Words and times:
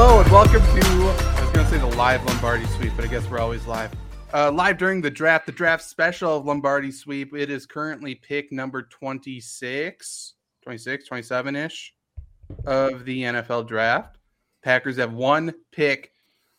Hello 0.00 0.20
and 0.20 0.30
welcome 0.30 0.60
to 0.60 0.86
I 0.86 1.40
was 1.42 1.50
gonna 1.50 1.68
say 1.68 1.78
the 1.78 1.96
live 1.96 2.24
Lombardi 2.24 2.64
sweep, 2.66 2.92
but 2.94 3.04
I 3.04 3.08
guess 3.08 3.28
we're 3.28 3.40
always 3.40 3.66
live. 3.66 3.90
Uh, 4.32 4.52
live 4.52 4.78
during 4.78 5.00
the 5.00 5.10
draft, 5.10 5.44
the 5.44 5.50
draft 5.50 5.82
special 5.82 6.36
of 6.36 6.46
Lombardi 6.46 6.92
sweep. 6.92 7.34
It 7.34 7.50
is 7.50 7.66
currently 7.66 8.14
pick 8.14 8.52
number 8.52 8.84
26, 8.84 10.34
26, 10.62 11.04
27 11.04 11.56
ish 11.56 11.94
of 12.64 13.04
the 13.06 13.22
NFL 13.22 13.66
draft. 13.66 14.18
Packers 14.62 14.98
have 14.98 15.14
one 15.14 15.52
pick 15.72 16.12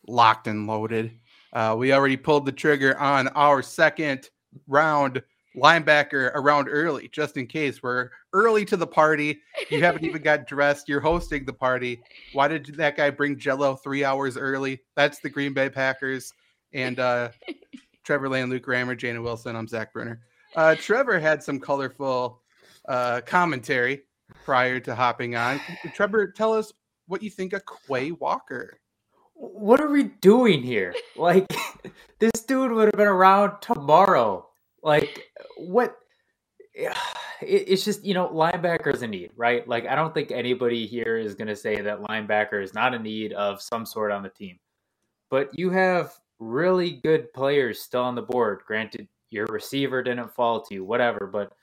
locked 0.06 0.48
and 0.48 0.68
loaded. 0.68 1.18
Uh, 1.54 1.76
we 1.80 1.94
already 1.94 2.18
pulled 2.18 2.46
the 2.46 2.52
trigger 2.52 3.00
on 3.00 3.30
our 3.30 3.62
second 3.62 4.30
round 4.68 5.24
linebacker 5.56 6.32
around 6.36 6.68
early, 6.70 7.10
just 7.12 7.38
in 7.38 7.48
case 7.48 7.82
we're 7.82 8.10
early 8.34 8.66
to 8.66 8.78
the 8.78 8.88
party. 8.88 9.40
You 9.70 9.84
haven't 9.84 10.06
even 10.06 10.22
got 10.22 10.48
dressed. 10.48 10.88
You're 10.88 11.00
hosting 11.00 11.46
the 11.46 11.54
party. 11.54 12.02
Why 12.34 12.48
did 12.48 12.76
that 12.76 12.96
guy 12.98 13.10
bring 13.10 13.38
Jello 13.38 13.76
three 13.76 14.04
hours 14.04 14.38
early? 14.38 14.82
That's 14.96 15.20
the 15.20 15.30
Green 15.30 15.54
Bay 15.54 15.70
Packers 15.70 16.34
and 16.74 17.00
uh, 17.00 17.30
Trevor 18.04 18.30
Lane, 18.30 18.50
Luke 18.50 18.68
Rammer, 18.68 18.96
Jana 18.96 19.22
Wilson. 19.22 19.56
I'm 19.56 19.68
Zach 19.68 19.94
Brunner. 19.94 20.22
Uh, 20.56 20.76
Trevor 20.76 21.20
had 21.20 21.44
some 21.44 21.60
colorful 21.60 22.42
uh, 22.88 23.22
commentary 23.26 24.02
prior 24.46 24.80
to 24.80 24.96
hopping 24.96 25.36
on. 25.36 25.60
Trevor, 25.94 26.32
tell 26.32 26.54
us 26.54 26.72
what 27.08 27.24
you 27.24 27.30
think 27.30 27.54
of 27.54 27.64
Quay 27.88 28.12
Walker. 28.12 28.80
What 29.34 29.80
are 29.80 29.90
we 29.90 30.04
doing 30.22 30.62
here? 30.62 30.94
Like, 31.16 31.48
this 32.20 32.32
dude 32.46 32.72
would 32.72 32.86
have 32.86 32.98
been 32.98 33.08
around 33.08 33.62
tomorrow. 33.62 34.49
Like, 34.84 35.26
what? 35.58 35.96
It's 37.42 37.86
just, 37.86 38.04
you 38.06 38.14
know, 38.14 38.28
linebacker 38.28 38.94
is 38.94 39.02
a 39.02 39.08
need, 39.08 39.32
right? 39.36 39.68
Like, 39.68 39.86
I 39.88 39.96
don't 39.96 40.14
think 40.14 40.32
anybody 40.32 40.86
here 40.86 41.18
is 41.18 41.36
going 41.36 41.48
to 41.48 41.56
say 41.56 41.82
that 41.82 42.02
linebacker 42.02 42.62
is 42.62 42.74
not 42.74 42.94
a 42.94 43.00
need 43.00 43.34
of 43.34 43.62
some 43.62 43.86
sort 43.86 44.12
on 44.12 44.24
the 44.24 44.30
team. 44.30 44.60
But 45.30 45.50
you 45.54 45.70
have 45.70 46.14
really 46.40 47.00
good 47.04 47.32
players 47.34 47.82
still 47.82 48.04
on 48.04 48.16
the 48.16 48.22
board. 48.22 48.62
Granted, 48.66 49.08
your 49.30 49.46
receiver 49.48 50.02
didn't 50.04 50.34
fall 50.34 50.62
to 50.62 50.74
you, 50.74 50.84
whatever, 50.84 51.30
but 51.32 51.54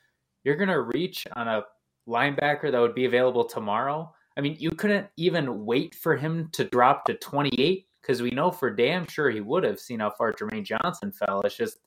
you're 0.45 0.57
going 0.57 0.69
to 0.69 0.81
reach 0.81 1.27
on 1.35 1.49
a 1.49 1.65
linebacker 2.09 2.71
that 2.71 2.81
would 2.81 2.95
be 2.95 3.07
available 3.07 3.45
tomorrow. 3.45 4.13
I 4.37 4.41
mean, 4.41 4.57
you 4.59 4.71
couldn't 4.71 5.09
even 5.17 5.65
wait 5.65 5.95
for 5.95 6.17
him 6.17 6.49
to 6.53 6.65
drop 6.65 7.07
to 7.07 7.15
28 7.15 7.87
because 8.01 8.23
we 8.23 8.31
know 8.31 8.51
for 8.51 8.71
damn 8.71 9.07
sure 9.09 9.31
he 9.31 9.41
would 9.41 9.65
have 9.65 9.81
seen 9.81 10.01
how 10.01 10.11
far 10.11 10.33
Jermaine 10.33 10.65
Johnson 10.65 11.11
fell. 11.11 11.41
It's 11.41 11.57
just 11.57 11.79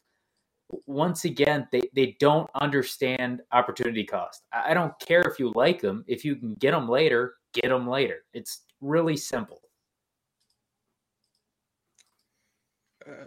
once 0.86 1.25
again, 1.25 1.67
they, 1.72 1.81
they 1.94 2.16
don't 2.20 2.50
understand 2.56 3.42
opportunity 3.52 4.04
cost. 4.04 4.43
I 4.54 4.73
don't 4.73 4.93
care 4.99 5.21
if 5.21 5.39
you 5.39 5.52
like 5.55 5.82
them. 5.82 6.04
If 6.08 6.23
you 6.23 6.36
can 6.36 6.54
get 6.55 6.71
them 6.71 6.88
later, 6.88 7.36
get 7.54 7.70
them 7.70 7.88
later. 7.88 8.26
It's 8.33 8.61
really 8.82 9.17
simple. 9.17 9.61
Uh, 13.08 13.26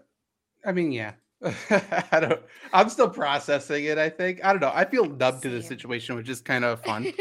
I 0.65 0.72
mean, 0.72 0.93
yeah. 0.93 1.12
I 1.71 2.21
don't. 2.21 2.41
I'm 2.72 2.89
still 2.89 3.11
processing 3.11 3.87
it. 3.87 3.99
I 3.99 4.09
think. 4.09 4.45
I 4.45 4.53
don't 4.53 4.61
know. 4.61 4.71
I 4.72 4.84
feel 4.84 5.06
numb 5.06 5.41
to 5.41 5.49
the 5.49 5.61
situation, 5.61 6.15
which 6.15 6.28
is 6.28 6.41
kind 6.41 6.65
of 6.65 6.81
fun. 6.83 7.12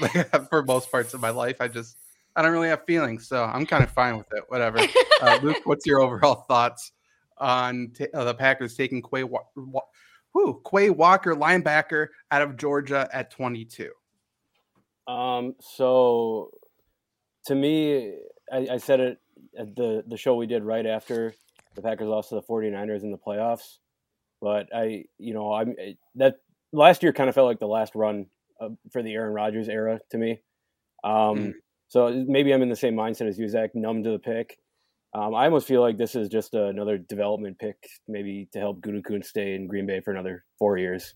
like 0.00 0.12
for 0.48 0.62
most 0.62 0.90
parts 0.90 1.12
of 1.12 1.20
my 1.20 1.28
life, 1.28 1.56
I 1.60 1.68
just 1.68 1.96
I 2.34 2.40
don't 2.40 2.52
really 2.52 2.68
have 2.68 2.86
feelings, 2.86 3.28
so 3.28 3.44
I'm 3.44 3.66
kind 3.66 3.84
of 3.84 3.90
fine 3.90 4.16
with 4.16 4.28
it. 4.32 4.44
Whatever. 4.48 4.78
Uh, 5.20 5.38
Luke, 5.42 5.58
what's 5.64 5.84
your 5.84 6.00
overall 6.00 6.46
thoughts 6.48 6.92
on 7.42 7.92
ta- 7.96 8.06
uh, 8.14 8.24
the 8.24 8.34
Packers 8.34 8.74
taking 8.76 9.02
Quay, 9.02 9.24
Wa- 9.24 9.40
Wa- 9.56 9.82
whew, 10.32 10.62
Quay 10.70 10.90
Walker, 10.90 11.34
linebacker 11.34 12.08
out 12.30 12.42
of 12.42 12.56
Georgia 12.56 13.08
at 13.12 13.30
22? 13.30 13.90
Um, 15.06 15.54
so 15.60 16.50
to 17.46 17.54
me, 17.54 18.14
I, 18.52 18.68
I 18.72 18.76
said 18.76 19.00
it 19.00 19.18
at 19.58 19.74
the, 19.74 20.04
the 20.06 20.16
show 20.16 20.36
we 20.36 20.46
did 20.46 20.62
right 20.62 20.86
after 20.86 21.34
the 21.74 21.82
Packers 21.82 22.06
lost 22.06 22.28
to 22.28 22.36
the 22.36 22.42
49ers 22.42 23.02
in 23.02 23.10
the 23.10 23.18
playoffs. 23.18 23.78
But 24.40 24.68
I, 24.74 25.04
you 25.18 25.34
know, 25.34 25.52
I'm 25.52 25.74
that 26.16 26.36
last 26.72 27.02
year 27.02 27.12
kind 27.12 27.28
of 27.28 27.34
felt 27.34 27.46
like 27.46 27.60
the 27.60 27.66
last 27.66 27.94
run 27.94 28.26
of, 28.60 28.76
for 28.92 29.02
the 29.02 29.12
Aaron 29.14 29.34
Rodgers 29.34 29.68
era 29.68 30.00
to 30.10 30.18
me. 30.18 30.40
Um, 31.04 31.12
Mm. 31.36 31.52
So 31.88 32.24
maybe 32.26 32.52
I'm 32.54 32.62
in 32.62 32.70
the 32.70 32.76
same 32.76 32.94
mindset 32.94 33.28
as 33.28 33.38
you, 33.38 33.46
Zach, 33.50 33.74
numb 33.74 34.02
to 34.02 34.12
the 34.12 34.18
pick. 34.18 34.58
Um, 35.14 35.34
I 35.34 35.44
almost 35.44 35.68
feel 35.68 35.82
like 35.82 35.98
this 35.98 36.14
is 36.14 36.28
just 36.28 36.54
another 36.54 36.96
development 36.96 37.58
pick, 37.58 37.76
maybe 38.08 38.48
to 38.52 38.58
help 38.58 38.80
Gutekunst 38.80 39.26
stay 39.26 39.54
in 39.54 39.66
Green 39.66 39.86
Bay 39.86 40.00
for 40.00 40.10
another 40.10 40.44
four 40.58 40.78
years. 40.78 41.14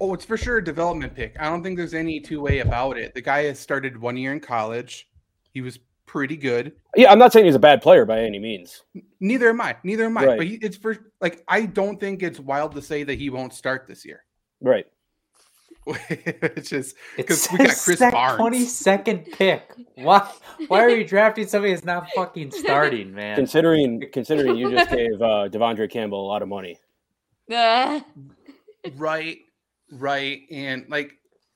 Oh, 0.00 0.14
it's 0.14 0.24
for 0.24 0.36
sure 0.36 0.58
a 0.58 0.64
development 0.64 1.14
pick. 1.14 1.36
I 1.38 1.50
don't 1.50 1.62
think 1.62 1.76
there's 1.76 1.94
any 1.94 2.20
two 2.20 2.40
way 2.40 2.60
about 2.60 2.96
it. 2.96 3.14
The 3.14 3.20
guy 3.20 3.44
has 3.44 3.58
started 3.58 4.00
one 4.00 4.16
year 4.16 4.32
in 4.32 4.40
college. 4.40 5.08
He 5.52 5.60
was 5.60 5.78
pretty 6.06 6.36
good. 6.36 6.72
Yeah, 6.96 7.12
I'm 7.12 7.18
not 7.18 7.32
saying 7.32 7.46
he's 7.46 7.54
a 7.54 7.60
bad 7.60 7.82
player 7.82 8.04
by 8.04 8.20
any 8.20 8.38
means. 8.38 8.82
Neither 9.20 9.50
am 9.50 9.60
I. 9.60 9.76
Neither 9.82 10.06
am 10.06 10.16
I. 10.16 10.26
Right. 10.26 10.38
But 10.38 10.46
he, 10.46 10.54
it's 10.54 10.76
for 10.76 10.96
like 11.20 11.44
I 11.46 11.66
don't 11.66 12.00
think 12.00 12.22
it's 12.22 12.40
wild 12.40 12.74
to 12.76 12.82
say 12.82 13.02
that 13.04 13.18
he 13.18 13.28
won't 13.28 13.52
start 13.52 13.86
this 13.86 14.04
year. 14.04 14.24
Right. 14.60 14.86
It's 16.08 16.70
just 16.70 16.96
It 17.16 17.26
because 17.26 17.48
we 17.52 17.58
got 17.58 17.76
Chris 17.76 17.98
that 17.98 18.12
Barnes. 18.12 18.40
22nd 18.40 19.32
pick. 19.32 19.74
Why, 19.96 20.30
why 20.68 20.84
are 20.84 20.90
you 20.90 21.04
drafting 21.04 21.46
somebody 21.46 21.72
that's 21.72 21.84
not 21.84 22.08
fucking 22.14 22.52
starting, 22.52 23.12
man? 23.14 23.36
Considering 23.36 24.04
considering 24.12 24.56
you 24.56 24.70
just 24.70 24.90
gave 24.90 25.20
uh, 25.20 25.48
Devondre 25.48 25.90
Campbell 25.90 26.24
a 26.24 26.28
lot 26.28 26.42
of 26.42 26.48
money. 26.48 26.78
Right, 28.96 29.38
right. 29.92 30.42
And 30.50 30.86
like 30.88 31.12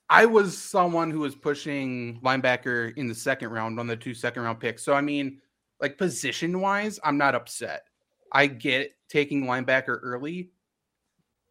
I 0.09 0.25
was 0.25 0.57
someone 0.57 1.09
who 1.09 1.19
was 1.19 1.35
pushing 1.35 2.19
linebacker 2.21 2.95
in 2.97 3.07
the 3.07 3.15
second 3.15 3.49
round 3.49 3.79
on 3.79 3.87
the 3.87 3.95
two 3.95 4.13
second 4.13 4.43
round 4.43 4.59
picks. 4.59 4.83
So 4.83 4.93
I 4.93 5.01
mean, 5.01 5.39
like 5.79 5.97
position 5.97 6.59
wise, 6.59 6.99
I'm 7.03 7.17
not 7.17 7.35
upset. 7.35 7.83
I 8.31 8.47
get 8.47 8.91
taking 9.09 9.45
linebacker 9.45 9.99
early. 10.01 10.51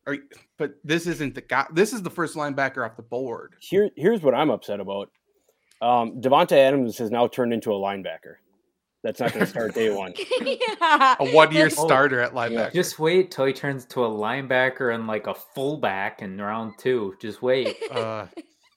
Or, 0.07 0.17
but 0.59 0.75
this 0.85 1.07
isn't 1.07 1.35
the 1.35 1.41
guy. 1.43 1.67
This 1.73 1.93
is 1.93 2.03
the 2.03 2.11
first 2.11 2.35
linebacker 2.37 2.85
off 2.85 2.97
the 2.97 3.03
board. 3.03 3.55
Here, 3.61 3.91
here's 3.97 4.21
what 4.23 4.35
I'm 4.35 4.51
upset 4.51 4.81
about. 4.81 5.11
Um, 5.81 6.21
Davante 6.21 6.53
Adams 6.57 6.99
has 6.99 7.11
now 7.11 7.27
turned 7.29 7.53
into 7.53 7.71
a 7.73 7.75
linebacker. 7.75 8.37
That's 9.05 9.19
not 9.19 9.33
going 9.33 9.45
to 9.45 9.51
start 9.51 9.75
day 9.75 9.91
one. 9.95 10.15
yeah. 10.43 11.17
A 11.19 11.31
one 11.33 11.53
year 11.53 11.67
Oh, 11.67 11.69
starter 11.87 12.21
at 12.21 12.35
linebacker. 12.35 12.73
Just 12.73 13.01
wait 13.01 13.33
till 13.33 13.45
he 13.47 13.53
turns 13.53 13.85
to 13.87 14.05
a 14.05 14.09
linebacker 14.09 14.95
and 14.95 15.09
like 15.09 15.27
a 15.27 15.35
fullback 15.35 16.23
in 16.23 16.41
round 16.41 16.75
two. 16.79 17.15
Just 17.21 17.43
wait. 17.43 17.77
uh, 17.91 18.27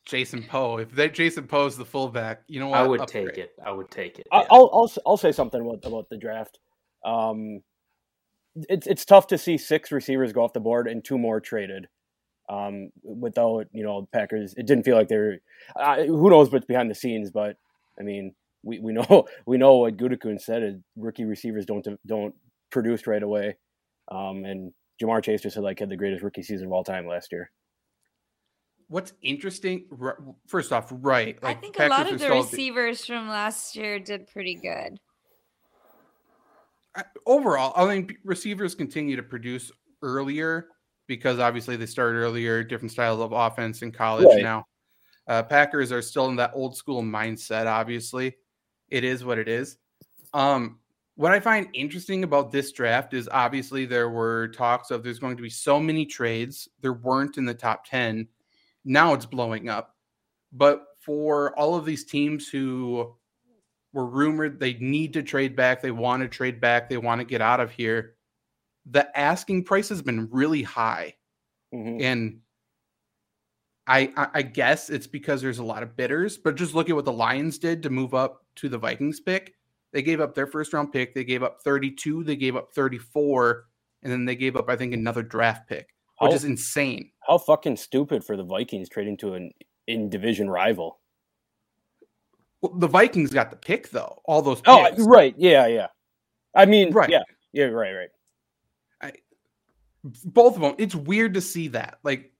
Jason 0.05 0.43
Poe. 0.43 0.77
If 0.77 0.91
that 0.93 1.13
Jason 1.13 1.45
Poe's 1.47 1.77
the 1.77 1.85
fullback, 1.85 2.41
you 2.47 2.59
know 2.59 2.69
what? 2.69 2.79
I 2.79 2.87
would 2.87 3.01
Upgrade. 3.01 3.27
take 3.29 3.37
it. 3.37 3.51
I 3.63 3.71
would 3.71 3.91
take 3.91 4.17
it. 4.17 4.25
I- 4.31 4.41
yeah. 4.41 4.47
I'll, 4.49 4.69
I'll 4.73 4.91
I'll 5.05 5.17
say 5.17 5.31
something 5.31 5.61
about 5.61 5.85
about 5.85 6.09
the 6.09 6.17
draft. 6.17 6.57
Um, 7.03 7.61
it's 8.69 8.87
it's 8.87 9.05
tough 9.05 9.27
to 9.27 9.37
see 9.37 9.57
six 9.57 9.91
receivers 9.91 10.33
go 10.33 10.43
off 10.43 10.53
the 10.53 10.59
board 10.59 10.87
and 10.87 11.03
two 11.03 11.17
more 11.17 11.39
traded. 11.39 11.87
Um, 12.47 12.89
without 13.03 13.65
you 13.71 13.83
know 13.83 14.07
Packers, 14.13 14.53
it 14.55 14.67
didn't 14.67 14.83
feel 14.83 14.95
like 14.95 15.07
they're. 15.07 15.39
Uh, 15.75 16.03
who 16.03 16.29
knows 16.29 16.51
what's 16.51 16.65
behind 16.65 16.89
the 16.91 16.95
scenes? 16.95 17.31
But 17.31 17.57
I 17.99 18.03
mean, 18.03 18.33
we, 18.63 18.79
we 18.79 18.93
know 18.93 19.25
we 19.47 19.57
know 19.57 19.77
what 19.77 19.97
Gutekunst 19.97 20.41
said. 20.41 20.63
is 20.63 20.75
Rookie 20.95 21.25
receivers 21.25 21.65
don't 21.65 21.85
don't 22.05 22.35
produce 22.71 23.07
right 23.07 23.23
away. 23.23 23.57
Um, 24.11 24.45
and 24.45 24.71
Ja'Marr 25.01 25.23
Chase 25.23 25.41
just 25.41 25.55
said 25.55 25.63
like 25.63 25.79
had 25.79 25.89
the 25.89 25.97
greatest 25.97 26.23
rookie 26.23 26.43
season 26.43 26.67
of 26.67 26.73
all 26.73 26.83
time 26.83 27.07
last 27.07 27.31
year. 27.31 27.49
What's 28.87 29.13
interesting? 29.23 29.87
r- 29.99 30.19
First 30.47 30.71
off, 30.71 30.89
right? 30.91 31.37
I 31.41 31.47
Like 31.47 31.61
think 31.61 31.79
a 31.79 31.87
lot 31.87 32.05
Packers 32.05 32.13
of 32.13 32.19
the 32.19 32.25
still- 32.25 32.37
receivers 32.43 33.05
from 33.05 33.27
last 33.27 33.75
year 33.75 33.97
did 33.99 34.27
pretty 34.27 34.55
good. 34.55 34.99
Overall, 37.25 37.73
I 37.75 37.87
think 37.93 38.15
receivers 38.23 38.75
continue 38.75 39.15
to 39.15 39.23
produce 39.23 39.71
earlier 40.01 40.67
because 41.07 41.39
obviously 41.39 41.75
they 41.75 41.85
started 41.85 42.17
earlier, 42.17 42.63
different 42.63 42.91
styles 42.91 43.19
of 43.19 43.31
offense 43.31 43.81
in 43.81 43.91
college 43.91 44.27
Right. 44.27 44.41
now. 44.43 44.65
Uh, 45.27 45.43
Packers 45.43 45.91
are 45.91 46.01
still 46.01 46.27
in 46.27 46.35
that 46.35 46.51
old 46.53 46.77
school 46.77 47.01
mindset. 47.01 47.65
Obviously, 47.65 48.35
it 48.89 49.03
is 49.03 49.25
what 49.25 49.39
it 49.39 49.47
is. 49.47 49.77
Um, 50.33 50.79
what 51.15 51.31
I 51.31 51.39
find 51.39 51.67
interesting 51.73 52.23
about 52.23 52.51
this 52.51 52.71
draft 52.71 53.13
is 53.13 53.29
obviously 53.31 53.85
there 53.85 54.09
were 54.09 54.49
talks 54.49 54.91
of 54.91 55.01
there's 55.03 55.19
going 55.19 55.37
to 55.37 55.43
be 55.43 55.49
so 55.49 55.79
many 55.79 56.05
trades. 56.05 56.67
There 56.81 56.93
weren't 56.93 57.37
in 57.37 57.45
the 57.45 57.53
top 57.53 57.85
10. 57.85 58.27
Now 58.83 59.13
it's 59.13 59.25
blowing 59.25 59.69
up. 59.69 59.95
But 60.51 60.85
for 60.99 61.57
all 61.57 61.75
of 61.75 61.85
these 61.85 62.03
teams 62.05 62.47
who 62.47 63.15
were 63.95 64.05
rumored 64.05 64.59
they 64.59 64.73
need 64.75 65.13
to 65.13 65.23
trade 65.23 65.55
back, 65.55 65.81
they 65.81 65.91
want 65.91 66.21
to 66.21 66.27
trade 66.29 66.61
back, 66.61 66.89
they 66.89 66.97
want 66.97 67.21
to 67.21 67.25
get 67.25 67.41
out 67.41 67.61
of 67.61 67.71
here, 67.71 68.15
the 68.85 69.17
asking 69.17 69.63
price 69.63 69.89
has 69.89 70.01
been 70.01 70.29
really 70.31 70.61
high. 70.61 71.15
Mhm. 71.73 72.01
And 72.01 72.41
I, 73.87 74.29
I 74.33 74.41
guess 74.41 74.89
it's 74.89 75.07
because 75.07 75.41
there's 75.41 75.59
a 75.59 75.63
lot 75.63 75.83
of 75.83 75.95
bidders, 75.95 76.37
but 76.37 76.55
just 76.55 76.73
look 76.73 76.89
at 76.89 76.95
what 76.95 77.05
the 77.05 77.13
Lions 77.13 77.59
did 77.59 77.83
to 77.83 77.89
move 77.89 78.13
up 78.15 78.43
to 78.55 78.67
the 78.67 78.79
Vikings 78.79 79.19
pick. 79.19 79.53
They 79.93 80.01
gave 80.01 80.19
up 80.19 80.33
their 80.33 80.47
first 80.47 80.73
round 80.73 80.91
pick, 80.91 81.13
they 81.13 81.23
gave 81.23 81.43
up 81.43 81.61
32, 81.61 82.23
they 82.23 82.35
gave 82.35 82.55
up 82.55 82.71
34, 82.73 83.67
and 84.03 84.11
then 84.11 84.25
they 84.25 84.35
gave 84.35 84.55
up, 84.55 84.69
I 84.69 84.75
think, 84.75 84.93
another 84.93 85.21
draft 85.21 85.69
pick, 85.69 85.93
which 86.19 86.33
is 86.33 86.43
insane. 86.43 87.11
How 87.27 87.37
fucking 87.37 87.77
stupid 87.77 88.23
for 88.23 88.35
the 88.35 88.43
Vikings 88.43 88.89
trading 88.89 89.17
to 89.17 89.35
an 89.35 89.51
in 89.87 90.09
division 90.09 90.49
rival. 90.49 90.99
The 92.77 92.87
Vikings 92.87 93.31
got 93.31 93.49
the 93.49 93.55
pick 93.57 93.89
though, 93.89 94.21
all 94.25 94.41
those 94.41 94.61
picks. 94.61 94.99
Oh, 94.99 95.05
right. 95.05 95.35
Yeah, 95.37 95.67
yeah. 95.67 95.87
I 96.53 96.65
mean, 96.65 96.91
Right. 96.93 97.09
yeah, 97.09 97.23
yeah, 97.53 97.65
right, 97.65 97.93
right. 97.93 98.09
both 100.23 100.55
of 100.55 100.61
them. 100.61 100.75
It's 100.77 100.93
weird 100.93 101.33
to 101.33 101.41
see 101.41 101.67
that. 101.69 101.97
Like, 102.03 102.31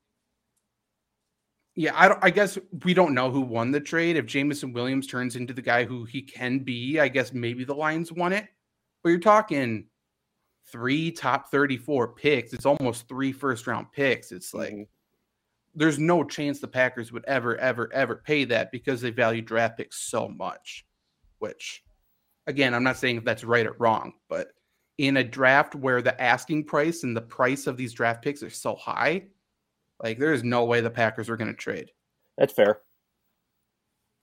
yeah, 1.75 1.91
I 1.95 2.07
don't. 2.07 2.19
I 2.23 2.29
guess 2.29 2.57
we 2.83 2.93
don't 2.93 3.13
know 3.15 3.31
who 3.31 3.41
won 3.41 3.71
the 3.71 3.81
trade. 3.81 4.17
If 4.17 4.27
Jameson 4.27 4.71
Williams 4.71 5.07
turns 5.07 5.35
into 5.35 5.51
the 5.53 5.63
guy 5.63 5.83
who 5.83 6.05
he 6.05 6.21
can 6.21 6.59
be, 6.59 6.99
I 6.99 7.07
guess 7.07 7.33
maybe 7.33 7.63
the 7.63 7.73
Lions 7.73 8.11
won 8.11 8.33
it. 8.33 8.47
But 9.03 9.09
you're 9.09 9.19
talking 9.19 9.87
three 10.67 11.11
top 11.11 11.49
34 11.51 12.13
picks. 12.13 12.53
It's 12.53 12.65
almost 12.65 13.07
three 13.09 13.31
first 13.31 13.65
round 13.67 13.91
picks. 13.91 14.31
It's 14.31 14.53
like 14.53 14.73
Mhm. 14.73 14.87
There's 15.75 15.99
no 15.99 16.23
chance 16.23 16.59
the 16.59 16.67
Packers 16.67 17.11
would 17.11 17.25
ever, 17.25 17.57
ever, 17.57 17.91
ever 17.93 18.15
pay 18.15 18.45
that 18.45 18.71
because 18.71 19.01
they 19.01 19.11
value 19.11 19.41
draft 19.41 19.77
picks 19.77 19.97
so 19.97 20.27
much. 20.27 20.85
Which, 21.39 21.83
again, 22.47 22.73
I'm 22.73 22.83
not 22.83 22.97
saying 22.97 23.17
if 23.17 23.23
that's 23.23 23.43
right 23.43 23.67
or 23.67 23.75
wrong, 23.77 24.13
but 24.29 24.49
in 24.97 25.17
a 25.17 25.23
draft 25.23 25.75
where 25.75 26.01
the 26.01 26.19
asking 26.21 26.63
price 26.63 27.03
and 27.03 27.15
the 27.15 27.21
price 27.21 27.67
of 27.67 27.75
these 27.75 27.93
draft 27.93 28.23
picks 28.23 28.41
are 28.41 28.49
so 28.49 28.75
high, 28.75 29.25
like 30.01 30.17
there 30.17 30.33
is 30.33 30.43
no 30.43 30.65
way 30.65 30.81
the 30.81 30.89
Packers 30.89 31.29
are 31.29 31.37
going 31.37 31.51
to 31.51 31.53
trade. 31.53 31.91
That's 32.37 32.53
fair. 32.53 32.79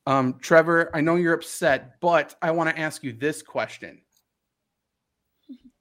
Um, 0.06 0.38
Trevor, 0.40 0.90
I 0.94 1.00
know 1.00 1.16
you're 1.16 1.34
upset, 1.34 2.00
but 2.00 2.34
I 2.42 2.50
want 2.50 2.70
to 2.70 2.80
ask 2.80 3.04
you 3.04 3.12
this 3.12 3.42
question. 3.42 4.00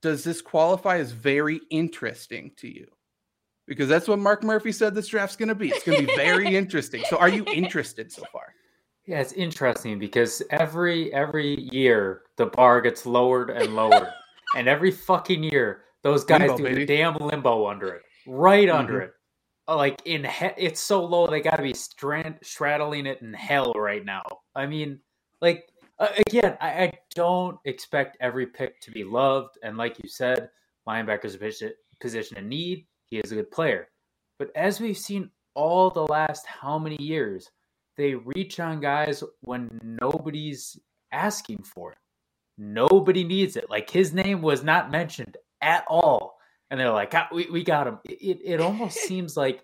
Does 0.01 0.23
this 0.23 0.41
qualify 0.41 0.97
as 0.97 1.11
very 1.11 1.61
interesting 1.69 2.51
to 2.57 2.67
you? 2.67 2.87
Because 3.71 3.87
that's 3.87 4.05
what 4.09 4.19
Mark 4.19 4.43
Murphy 4.43 4.73
said 4.73 4.93
this 4.93 5.07
draft's 5.07 5.37
going 5.37 5.47
to 5.47 5.55
be. 5.55 5.69
It's 5.69 5.85
going 5.85 6.01
to 6.01 6.05
be 6.05 6.13
very 6.17 6.53
interesting. 6.57 7.01
So, 7.09 7.15
are 7.15 7.29
you 7.29 7.45
interested 7.45 8.11
so 8.11 8.23
far? 8.33 8.53
Yeah, 9.05 9.21
it's 9.21 9.31
interesting 9.31 9.97
because 9.97 10.41
every 10.49 11.13
every 11.13 11.57
year 11.71 12.23
the 12.35 12.47
bar 12.47 12.81
gets 12.81 13.05
lowered 13.05 13.49
and 13.49 13.73
lowered, 13.73 14.09
and 14.57 14.67
every 14.67 14.91
fucking 14.91 15.41
year 15.41 15.83
those 16.03 16.25
guys 16.25 16.41
Limbo, 16.41 16.57
do 16.57 16.63
baby. 16.63 16.85
the 16.85 16.97
damn 16.97 17.15
limbo 17.15 17.65
under 17.65 17.93
it, 17.93 18.01
right 18.27 18.67
under 18.69 18.99
Mhm. 18.99 19.03
it. 19.05 19.13
Like 19.69 20.01
in 20.03 20.25
he- 20.25 20.57
it's 20.57 20.81
so 20.81 21.05
low 21.05 21.27
they 21.27 21.39
got 21.39 21.55
to 21.55 21.63
be 21.63 21.73
strand- 21.73 22.39
straddling 22.43 23.05
it 23.05 23.21
in 23.21 23.31
hell 23.33 23.71
right 23.77 24.03
now. 24.03 24.23
I 24.53 24.65
mean, 24.65 24.99
like 25.39 25.63
uh, 25.97 26.09
again, 26.27 26.57
I, 26.59 26.67
I 26.83 26.91
don't 27.15 27.57
expect 27.63 28.17
every 28.19 28.47
pick 28.47 28.81
to 28.81 28.91
be 28.91 29.05
loved, 29.05 29.57
and 29.63 29.77
like 29.77 29.95
you 30.03 30.09
said, 30.09 30.49
linebacker's 30.85 31.35
a 31.35 31.37
position 31.37 31.71
position 32.01 32.37
in 32.37 32.49
need. 32.49 32.85
He 33.11 33.17
is 33.19 33.31
a 33.31 33.35
good 33.35 33.51
player, 33.51 33.89
but 34.39 34.49
as 34.55 34.79
we've 34.79 34.97
seen 34.97 35.29
all 35.53 35.89
the 35.91 36.07
last 36.07 36.45
how 36.47 36.79
many 36.79 36.95
years 36.99 37.51
they 37.97 38.15
reach 38.15 38.59
on 38.59 38.79
guys 38.79 39.21
when 39.41 39.79
nobody's 39.83 40.79
asking 41.11 41.61
for 41.63 41.91
it. 41.91 41.97
Nobody 42.57 43.25
needs 43.25 43.57
it. 43.57 43.69
Like 43.69 43.89
his 43.89 44.13
name 44.13 44.41
was 44.41 44.63
not 44.63 44.89
mentioned 44.91 45.35
at 45.61 45.83
all. 45.89 46.37
And 46.69 46.79
they're 46.79 46.89
like, 46.91 47.13
"Ah, 47.13 47.27
we, 47.33 47.49
we 47.51 47.65
got 47.65 47.85
him. 47.87 47.99
It, 48.05 48.39
it 48.45 48.61
almost 48.61 48.95
seems 49.09 49.35
like 49.35 49.61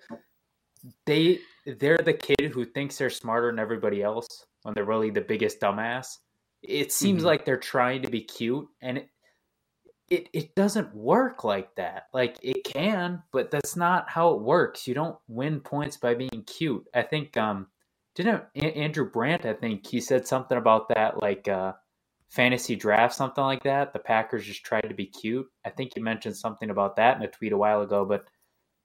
they 1.05 1.39
they're 1.65 1.97
the 1.97 2.13
kid 2.13 2.51
who 2.53 2.65
thinks 2.65 2.97
they're 2.97 3.09
smarter 3.09 3.49
than 3.49 3.59
everybody 3.59 4.03
else 4.03 4.27
when 4.63 4.73
they're 4.73 4.83
really 4.85 5.09
the 5.09 5.21
biggest 5.21 5.59
dumbass. 5.61 6.07
It 6.63 6.91
seems 6.91 7.21
Mhm. 7.23 7.25
like 7.25 7.45
they're 7.45 7.57
trying 7.57 8.01
to 8.01 8.09
be 8.09 8.21
cute 8.21 8.67
and 8.81 9.05
it, 10.09 10.29
it 10.31 10.55
doesn't 10.55 10.95
work 10.95 11.43
like 11.43 11.75
that. 11.75 12.07
Like 12.13 12.37
it 12.41 12.63
can, 12.63 13.23
but 13.31 13.51
that's 13.51 13.75
not 13.75 14.09
how 14.09 14.33
it 14.33 14.41
works. 14.41 14.87
You 14.87 14.93
don't 14.93 15.17
win 15.27 15.59
points 15.59 15.97
by 15.97 16.13
being 16.13 16.43
cute. 16.45 16.85
I 16.93 17.01
think 17.01 17.35
um 17.35 17.67
didn't 18.15 18.43
Andrew 18.55 19.09
Brandt, 19.09 19.45
I 19.45 19.53
think 19.53 19.85
he 19.85 19.99
said 19.99 20.27
something 20.27 20.57
about 20.57 20.89
that 20.89 21.21
like 21.21 21.47
uh 21.47 21.73
fantasy 22.29 22.75
draft 22.75 23.15
something 23.15 23.43
like 23.43 23.63
that. 23.63 23.93
The 23.93 23.99
Packers 23.99 24.45
just 24.45 24.63
tried 24.63 24.87
to 24.87 24.95
be 24.95 25.05
cute. 25.05 25.47
I 25.65 25.69
think 25.69 25.91
he 25.93 26.01
mentioned 26.01 26.37
something 26.37 26.69
about 26.69 26.95
that 26.95 27.17
in 27.17 27.23
a 27.23 27.27
tweet 27.27 27.51
a 27.51 27.57
while 27.57 27.81
ago, 27.81 28.05
but 28.05 28.25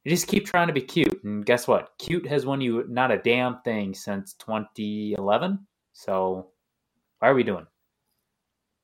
you 0.05 0.11
just 0.11 0.27
keep 0.27 0.47
trying 0.47 0.67
to 0.67 0.73
be 0.73 0.83
cute 0.83 1.23
and 1.23 1.47
guess 1.47 1.69
what? 1.69 1.93
Cute 1.99 2.27
has 2.27 2.45
won 2.45 2.61
you 2.61 2.85
not 2.89 3.13
a 3.13 3.19
damn 3.19 3.61
thing 3.63 3.95
since 3.95 4.35
2011. 4.35 5.67
So 5.93 6.49
why 7.21 7.29
are 7.29 7.35
we 7.35 7.45
doing? 7.45 7.67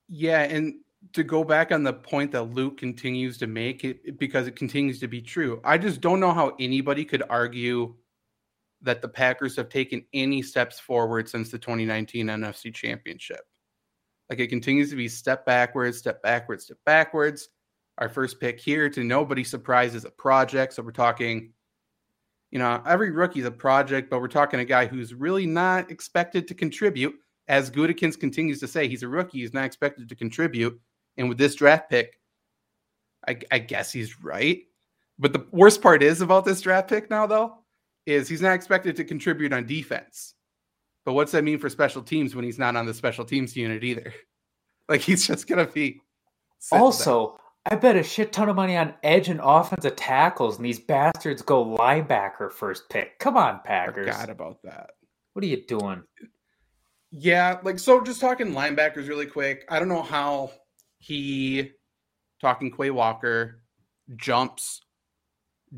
Yeah, 0.08 0.43
and 0.43 0.76
to 1.12 1.23
go 1.23 1.45
back 1.45 1.73
on 1.73 1.83
the 1.83 1.93
point 1.93 2.33
that 2.33 2.55
Luke 2.55 2.77
continues 2.79 3.39
to 3.39 3.47
make 3.47 3.85
it 3.85 4.19
because 4.19 4.47
it 4.47 4.56
continues 4.56 4.99
to 5.00 5.09
be 5.09 5.23
true. 5.23 5.61
I 5.65 5.79
just 5.79 6.00
don't 6.00 6.21
know 6.21 6.33
how 6.33 6.55
anybody 6.59 7.05
could 7.05 7.23
argue 7.31 7.95
that 8.83 9.03
the 9.03 9.09
Packers 9.09 9.56
have 9.56 9.69
taken 9.69 10.05
any 10.12 10.43
steps 10.43 10.79
forward 10.79 11.29
since 11.29 11.50
the 11.50 11.59
2019 11.59 12.27
NFC 12.27 12.75
Championship. 12.75 13.41
Like 14.29 14.41
it 14.41 14.49
continues 14.49 14.91
to 14.91 14.97
be 14.97 15.09
step 15.09 15.47
backwards, 15.47 15.99
step 15.99 16.23
backwards, 16.23 16.65
step 16.65 16.79
backwards. 16.85 17.49
Our 17.99 18.09
first 18.09 18.39
pick 18.39 18.61
here 18.61 18.89
to 18.91 19.03
nobody 19.03 19.43
surprises 19.43 20.05
a 20.05 20.11
project. 20.11 20.75
So 20.75 20.83
we're 20.83 20.93
talking, 20.93 21.53
you 22.50 22.59
know, 22.59 22.83
every 22.87 23.11
rookie's 23.11 23.47
a 23.47 23.50
project, 23.50 24.11
but 24.11 24.21
we're 24.21 24.29
talking 24.29 24.61
a 24.61 24.65
guy 24.65 24.87
who's 24.87 25.15
really 25.15 25.47
not 25.47 25.91
expected 25.91 26.47
to 26.49 26.55
contribute 26.55 27.15
as 27.49 27.71
Gutekunst 27.71 28.21
continues 28.21 28.61
to 28.61 28.69
say, 28.69 28.89
he's 28.89 29.03
a 29.03 29.09
rookie. 29.09 29.41
He's 29.41 29.55
not 29.55 29.65
expected 29.65 30.09
to 30.09 30.15
contribute. 30.15 30.79
And 31.17 31.29
with 31.29 31.39
this 31.39 31.55
draft 31.55 31.91
pick, 31.91 32.21
I, 33.26 33.38
I 33.50 33.59
guess 33.59 33.90
he's 33.90 34.23
right. 34.23 34.62
But 35.19 35.33
the 35.33 35.47
worst 35.50 35.83
part 35.83 36.02
is 36.02 36.21
about 36.21 36.45
this 36.45 36.61
draft 36.61 36.88
pick 36.88 37.11
now, 37.11 37.26
though, 37.26 37.59
is 38.07 38.28
he's 38.28 38.43
not 38.43 38.55
expected 38.55 38.97
to 38.97 39.05
contribute 39.05 39.52
on 39.52 39.67
defense. 39.67 40.35
But 41.05 41.14
what's 41.14 41.33
that 41.33 41.45
mean 41.45 41.59
for 41.59 41.71
special 41.71 42.02
teams 42.02 42.35
when 42.35 42.45
he's 42.45 42.59
not 42.59 42.76
on 42.76 42.87
the 42.87 42.95
special 42.95 43.25
teams 43.25 43.57
unit 43.57 43.85
either? 43.85 44.12
Like 44.90 45.02
he's 45.02 45.26
just 45.26 45.47
gonna 45.47 45.67
be. 45.67 46.00
sitting 46.59 46.78
there. 46.78 46.81
Also, 46.81 47.38
I 47.67 47.76
bet 47.76 47.97
a 47.97 48.02
shit 48.02 48.33
ton 48.33 48.49
of 48.49 48.57
money 48.57 48.75
on 48.75 48.95
edge 49.02 49.28
and 49.28 49.38
offensive 49.43 49.97
tackles, 49.97 50.57
and 50.57 50.64
these 50.64 50.78
bastards 50.78 51.43
go 51.43 51.62
linebacker 51.62 52.50
first 52.50 52.88
pick. 52.88 53.19
Come 53.19 53.37
on, 53.37 53.61
Packers. 53.67 54.07
forgot 54.07 54.31
about 54.31 54.62
that. 54.62 54.93
What 55.35 55.45
are 55.45 55.49
you 55.49 55.62
doing? 55.67 56.05
Yeah, 57.11 57.59
like 57.62 57.79
so 57.79 58.03
just 58.03 58.21
talking 58.21 58.53
linebackers 58.53 59.09
really 59.09 59.27
quick. 59.27 59.65
I 59.69 59.79
don't 59.79 59.88
know 59.88 60.03
how 60.03 60.53
he 60.99 61.73
talking 62.41 62.71
Quay 62.71 62.91
Walker 62.91 63.62
jumps 64.17 64.83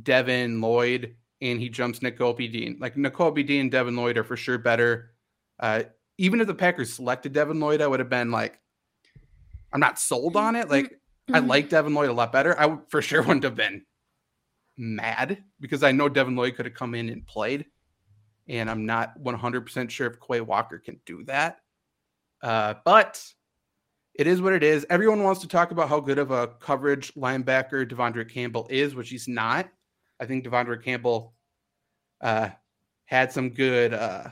Devin 0.03 0.61
Lloyd 0.61 1.17
and 1.41 1.61
he 1.61 1.69
jumps 1.69 2.01
Nakobe 2.01 2.51
Dean. 2.53 2.79
Like 2.81 2.97
Nakobe 2.97 3.47
Dean 3.47 3.63
and 3.63 3.71
Devin 3.71 3.97
Lloyd 3.97 4.19
are 4.19 4.25
for 4.25 4.37
sure 4.37 4.59
better. 4.59 5.13
Uh 5.59 5.85
even 6.19 6.41
if 6.41 6.47
the 6.47 6.55
Packers 6.55 6.93
selected 6.93 7.33
Devin 7.33 7.61
Lloyd, 7.61 7.81
I 7.81 7.87
would 7.87 8.01
have 8.01 8.11
been 8.11 8.31
like, 8.31 8.61
I'm 9.73 9.81
not 9.81 9.99
sold 9.99 10.37
on 10.37 10.55
it. 10.57 10.69
Like 10.69 11.01
I 11.33 11.39
like 11.39 11.69
Devin 11.69 11.95
Lloyd 11.95 12.11
a 12.11 12.13
lot 12.13 12.33
better. 12.33 12.59
I 12.59 12.67
would 12.67 12.81
for 12.89 13.01
sure 13.01 13.23
wouldn't 13.27 13.45
have 13.45 13.55
been 13.55 13.85
mad 14.77 15.43
because 15.61 15.83
I 15.83 15.93
know 15.93 16.09
Devin 16.09 16.37
Lloyd 16.37 16.57
could 16.57 16.67
have 16.67 16.75
come 16.75 16.95
in 16.95 17.09
and 17.09 17.27
played. 17.27 17.67
And 18.51 18.69
I'm 18.69 18.85
not 18.85 19.17
100% 19.23 19.91
sure 19.91 20.09
if 20.09 20.19
Quay 20.21 20.41
Walker 20.41 20.79
can 20.79 21.01
do 21.07 21.23
that. 21.25 21.61
Uh, 22.43 22.75
but 22.85 23.25
it 24.15 24.27
is 24.27 24.43
what 24.43 24.53
it 24.53 24.65
is. 24.65 24.85
Everyone 24.91 25.23
wants 25.23 25.41
to 25.43 25.49
talk 25.49 25.71
about 25.71 25.89
how 25.89 26.01
good 26.01 26.19
of 26.19 26.33
a 26.33 26.49
coverage 26.49 27.15
linebacker 27.15 27.89
Devondre 27.89 28.29
Campbell 28.29 28.67
is, 28.69 28.97
which 28.97 29.09
he's 29.09 29.29
not. 29.29 29.69
I 30.19 30.27
think 30.27 30.45
Devondre 30.45 30.83
Campbell 30.83 31.33
uh, 32.21 32.49
had 33.05 33.33
some 33.33 33.51
good 33.51 33.95
uh, 33.95 34.25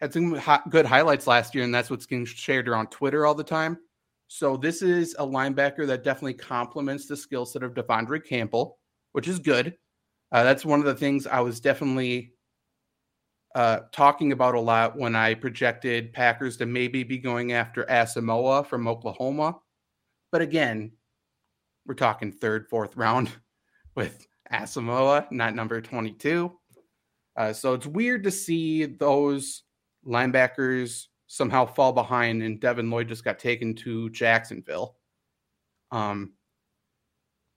had 0.00 0.14
some 0.14 0.34
hot, 0.36 0.70
good 0.70 0.86
highlights 0.86 1.26
last 1.26 1.54
year, 1.54 1.62
and 1.62 1.74
that's 1.74 1.90
what's 1.90 2.06
getting 2.06 2.24
shared 2.24 2.66
around 2.66 2.90
Twitter 2.90 3.26
all 3.26 3.34
the 3.34 3.44
time. 3.44 3.78
So 4.28 4.56
this 4.56 4.80
is 4.80 5.14
a 5.18 5.26
linebacker 5.26 5.86
that 5.86 6.02
definitely 6.02 6.34
complements 6.34 7.06
the 7.06 7.16
skill 7.16 7.44
set 7.44 7.62
of 7.62 7.74
Devondre 7.74 8.24
Campbell, 8.24 8.78
which 9.12 9.28
is 9.28 9.38
good. 9.38 9.76
Uh, 10.32 10.44
that's 10.44 10.64
one 10.64 10.78
of 10.78 10.86
the 10.86 10.94
things 10.94 11.26
I 11.26 11.40
was 11.40 11.60
definitely 11.60 12.32
uh, 13.54 13.80
talking 13.92 14.32
about 14.32 14.54
a 14.54 14.60
lot 14.60 14.96
when 14.96 15.16
I 15.16 15.34
projected 15.34 16.12
Packers 16.12 16.56
to 16.58 16.66
maybe 16.66 17.02
be 17.02 17.18
going 17.18 17.52
after 17.52 17.84
Asamoah 17.84 18.66
from 18.66 18.86
Oklahoma 18.86 19.58
But 20.30 20.42
again, 20.42 20.92
we're 21.86 21.94
talking 21.94 22.30
third, 22.30 22.68
fourth 22.68 22.96
round 22.96 23.30
with 23.96 24.26
Asamoah, 24.52 25.30
not 25.32 25.54
number 25.54 25.80
22. 25.80 26.52
Uh, 27.36 27.52
so 27.52 27.74
it's 27.74 27.86
weird 27.86 28.24
to 28.24 28.30
see 28.30 28.84
those 28.84 29.62
linebackers 30.06 31.06
somehow 31.26 31.64
fall 31.64 31.92
behind, 31.92 32.42
and 32.42 32.60
Devin 32.60 32.90
Lloyd 32.90 33.08
just 33.08 33.24
got 33.24 33.38
taken 33.38 33.74
to 33.76 34.10
Jacksonville. 34.10 34.96
Um, 35.90 36.32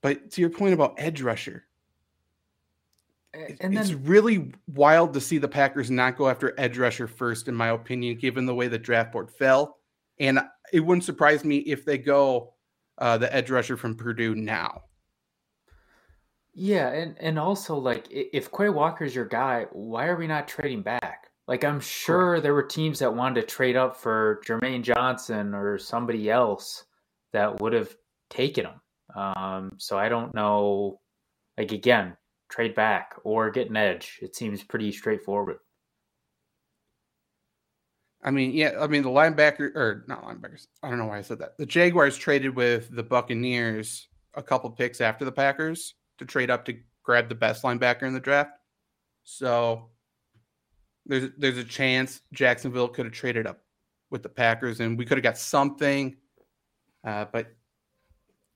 but 0.01 0.31
to 0.31 0.41
your 0.41 0.49
point 0.49 0.73
about 0.73 0.95
edge 0.97 1.21
rusher, 1.21 1.65
And 3.33 3.75
it's 3.75 3.93
really 3.93 4.51
wild 4.67 5.13
to 5.13 5.21
see 5.21 5.39
the 5.39 5.47
Packers 5.47 5.89
not 5.89 6.17
go 6.17 6.29
after 6.29 6.53
edge 6.59 6.77
rusher 6.77 7.07
first, 7.07 7.47
in 7.47 7.55
my 7.55 7.69
opinion, 7.69 8.17
given 8.17 8.45
the 8.45 8.53
way 8.53 8.67
the 8.67 8.77
draft 8.77 9.11
board 9.11 9.31
fell. 9.31 9.77
And 10.19 10.39
it 10.71 10.81
wouldn't 10.81 11.03
surprise 11.03 11.43
me 11.43 11.57
if 11.57 11.83
they 11.83 11.97
go 11.97 12.53
uh, 12.99 13.17
the 13.17 13.33
edge 13.33 13.49
rusher 13.49 13.75
from 13.75 13.95
Purdue 13.95 14.35
now. 14.35 14.83
Yeah, 16.53 16.89
and 16.89 17.17
and 17.19 17.39
also 17.39 17.75
like 17.75 18.07
if 18.11 18.51
Quay 18.51 18.69
Walker's 18.69 19.15
your 19.15 19.25
guy, 19.25 19.65
why 19.71 20.05
are 20.05 20.15
we 20.15 20.27
not 20.27 20.47
trading 20.47 20.83
back? 20.83 21.31
Like 21.47 21.63
I'm 21.63 21.79
sure 21.79 22.39
there 22.39 22.53
were 22.53 22.63
teams 22.63 22.99
that 22.99 23.13
wanted 23.13 23.41
to 23.41 23.47
trade 23.47 23.75
up 23.75 23.97
for 23.97 24.41
Jermaine 24.45 24.83
Johnson 24.83 25.55
or 25.55 25.79
somebody 25.79 26.29
else 26.29 26.85
that 27.31 27.59
would 27.59 27.73
have 27.73 27.95
taken 28.29 28.67
him. 28.67 28.81
Um, 29.15 29.71
so 29.77 29.97
I 29.97 30.09
don't 30.09 30.33
know. 30.35 30.99
Like 31.57 31.71
again, 31.71 32.15
trade 32.53 32.75
back 32.75 33.15
or 33.23 33.49
get 33.49 33.69
an 33.69 33.77
edge. 33.77 34.19
It 34.21 34.35
seems 34.35 34.61
pretty 34.61 34.91
straightforward. 34.91 35.57
I 38.23 38.29
mean, 38.29 38.51
yeah, 38.53 38.73
I 38.79 38.85
mean 38.85 39.01
the 39.01 39.09
linebacker 39.09 39.75
or 39.75 40.05
not 40.07 40.23
linebackers. 40.23 40.67
I 40.83 40.89
don't 40.89 40.99
know 40.99 41.07
why 41.07 41.17
I 41.17 41.23
said 41.23 41.39
that. 41.39 41.57
The 41.57 41.65
Jaguars 41.65 42.15
traded 42.15 42.55
with 42.55 42.95
the 42.95 43.03
Buccaneers 43.03 44.07
a 44.35 44.43
couple 44.43 44.69
picks 44.69 45.01
after 45.01 45.25
the 45.25 45.31
Packers 45.31 45.95
to 46.19 46.25
trade 46.25 46.51
up 46.51 46.63
to 46.65 46.77
grab 47.01 47.27
the 47.27 47.35
best 47.35 47.63
linebacker 47.63 48.03
in 48.03 48.13
the 48.13 48.19
draft. 48.19 48.51
So 49.23 49.89
there's 51.07 51.31
there's 51.37 51.57
a 51.57 51.63
chance 51.63 52.21
Jacksonville 52.33 52.87
could 52.87 53.05
have 53.05 53.13
traded 53.13 53.47
up 53.47 53.61
with 54.11 54.21
the 54.21 54.29
Packers 54.29 54.79
and 54.79 54.97
we 54.97 55.05
could 55.05 55.17
have 55.17 55.23
got 55.23 55.39
something. 55.39 56.15
Uh, 57.03 57.25
but 57.33 57.47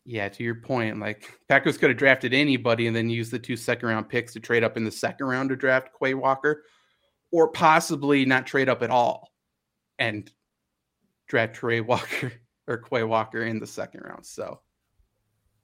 yeah, 0.09 0.29
to 0.29 0.41
your 0.41 0.55
point, 0.55 1.01
like 1.01 1.37
Packers 1.49 1.77
could 1.77 1.89
have 1.89 1.99
drafted 1.99 2.33
anybody 2.33 2.87
and 2.87 2.95
then 2.95 3.09
used 3.09 3.29
the 3.29 3.37
two 3.37 3.57
second 3.57 3.89
round 3.89 4.07
picks 4.07 4.31
to 4.33 4.39
trade 4.39 4.63
up 4.63 4.77
in 4.77 4.85
the 4.85 4.91
second 4.91 5.27
round 5.27 5.49
to 5.49 5.57
draft 5.57 5.89
Quay 6.01 6.13
Walker, 6.13 6.63
or 7.29 7.49
possibly 7.49 8.23
not 8.23 8.47
trade 8.47 8.69
up 8.69 8.81
at 8.81 8.89
all 8.89 9.33
and 9.99 10.31
draft 11.27 11.55
Trey 11.55 11.81
Walker 11.81 12.31
or 12.67 12.77
Quay 12.77 13.03
Walker 13.03 13.43
in 13.43 13.59
the 13.59 13.67
second 13.67 13.99
round. 14.05 14.25
So, 14.25 14.61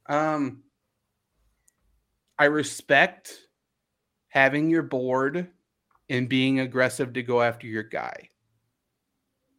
um, 0.10 0.64
I 2.38 2.46
respect 2.46 3.34
having 4.28 4.70
your 4.70 4.84
board 4.84 5.48
and 6.10 6.28
being 6.28 6.60
aggressive 6.60 7.14
to 7.14 7.24
go 7.24 7.42
after 7.42 7.66
your 7.66 7.84
guy, 7.84 8.28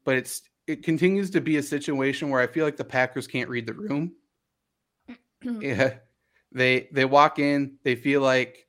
but 0.04 0.16
it's 0.16 0.42
it 0.66 0.82
continues 0.82 1.30
to 1.30 1.40
be 1.40 1.56
a 1.56 1.62
situation 1.62 2.28
where 2.28 2.42
I 2.42 2.46
feel 2.46 2.66
like 2.66 2.76
the 2.76 2.84
Packers 2.84 3.26
can't 3.26 3.48
read 3.48 3.66
the 3.66 3.72
room. 3.72 4.12
yeah, 5.60 5.94
they 6.52 6.88
they 6.92 7.04
walk 7.04 7.38
in, 7.38 7.76
they 7.84 7.96
feel 7.96 8.20
like 8.20 8.66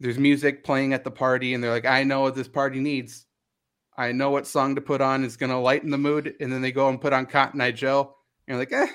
there's 0.00 0.18
music 0.18 0.64
playing 0.64 0.92
at 0.92 1.04
the 1.04 1.10
party, 1.10 1.54
and 1.54 1.62
they're 1.62 1.70
like, 1.70 1.86
I 1.86 2.02
know 2.04 2.22
what 2.22 2.34
this 2.34 2.48
party 2.48 2.80
needs. 2.80 3.26
I 3.96 4.10
know 4.12 4.30
what 4.30 4.46
song 4.46 4.74
to 4.74 4.80
put 4.80 5.00
on 5.00 5.22
is 5.24 5.36
going 5.36 5.50
to 5.50 5.58
lighten 5.58 5.90
the 5.90 5.98
mood. 5.98 6.34
And 6.40 6.52
then 6.52 6.62
they 6.62 6.72
go 6.72 6.88
and 6.88 7.00
put 7.00 7.12
on 7.12 7.26
Cotton 7.26 7.60
Eye 7.60 7.70
Joe. 7.70 8.16
And 8.48 8.54
you're 8.54 8.58
like, 8.58 8.72
eh, 8.72 8.92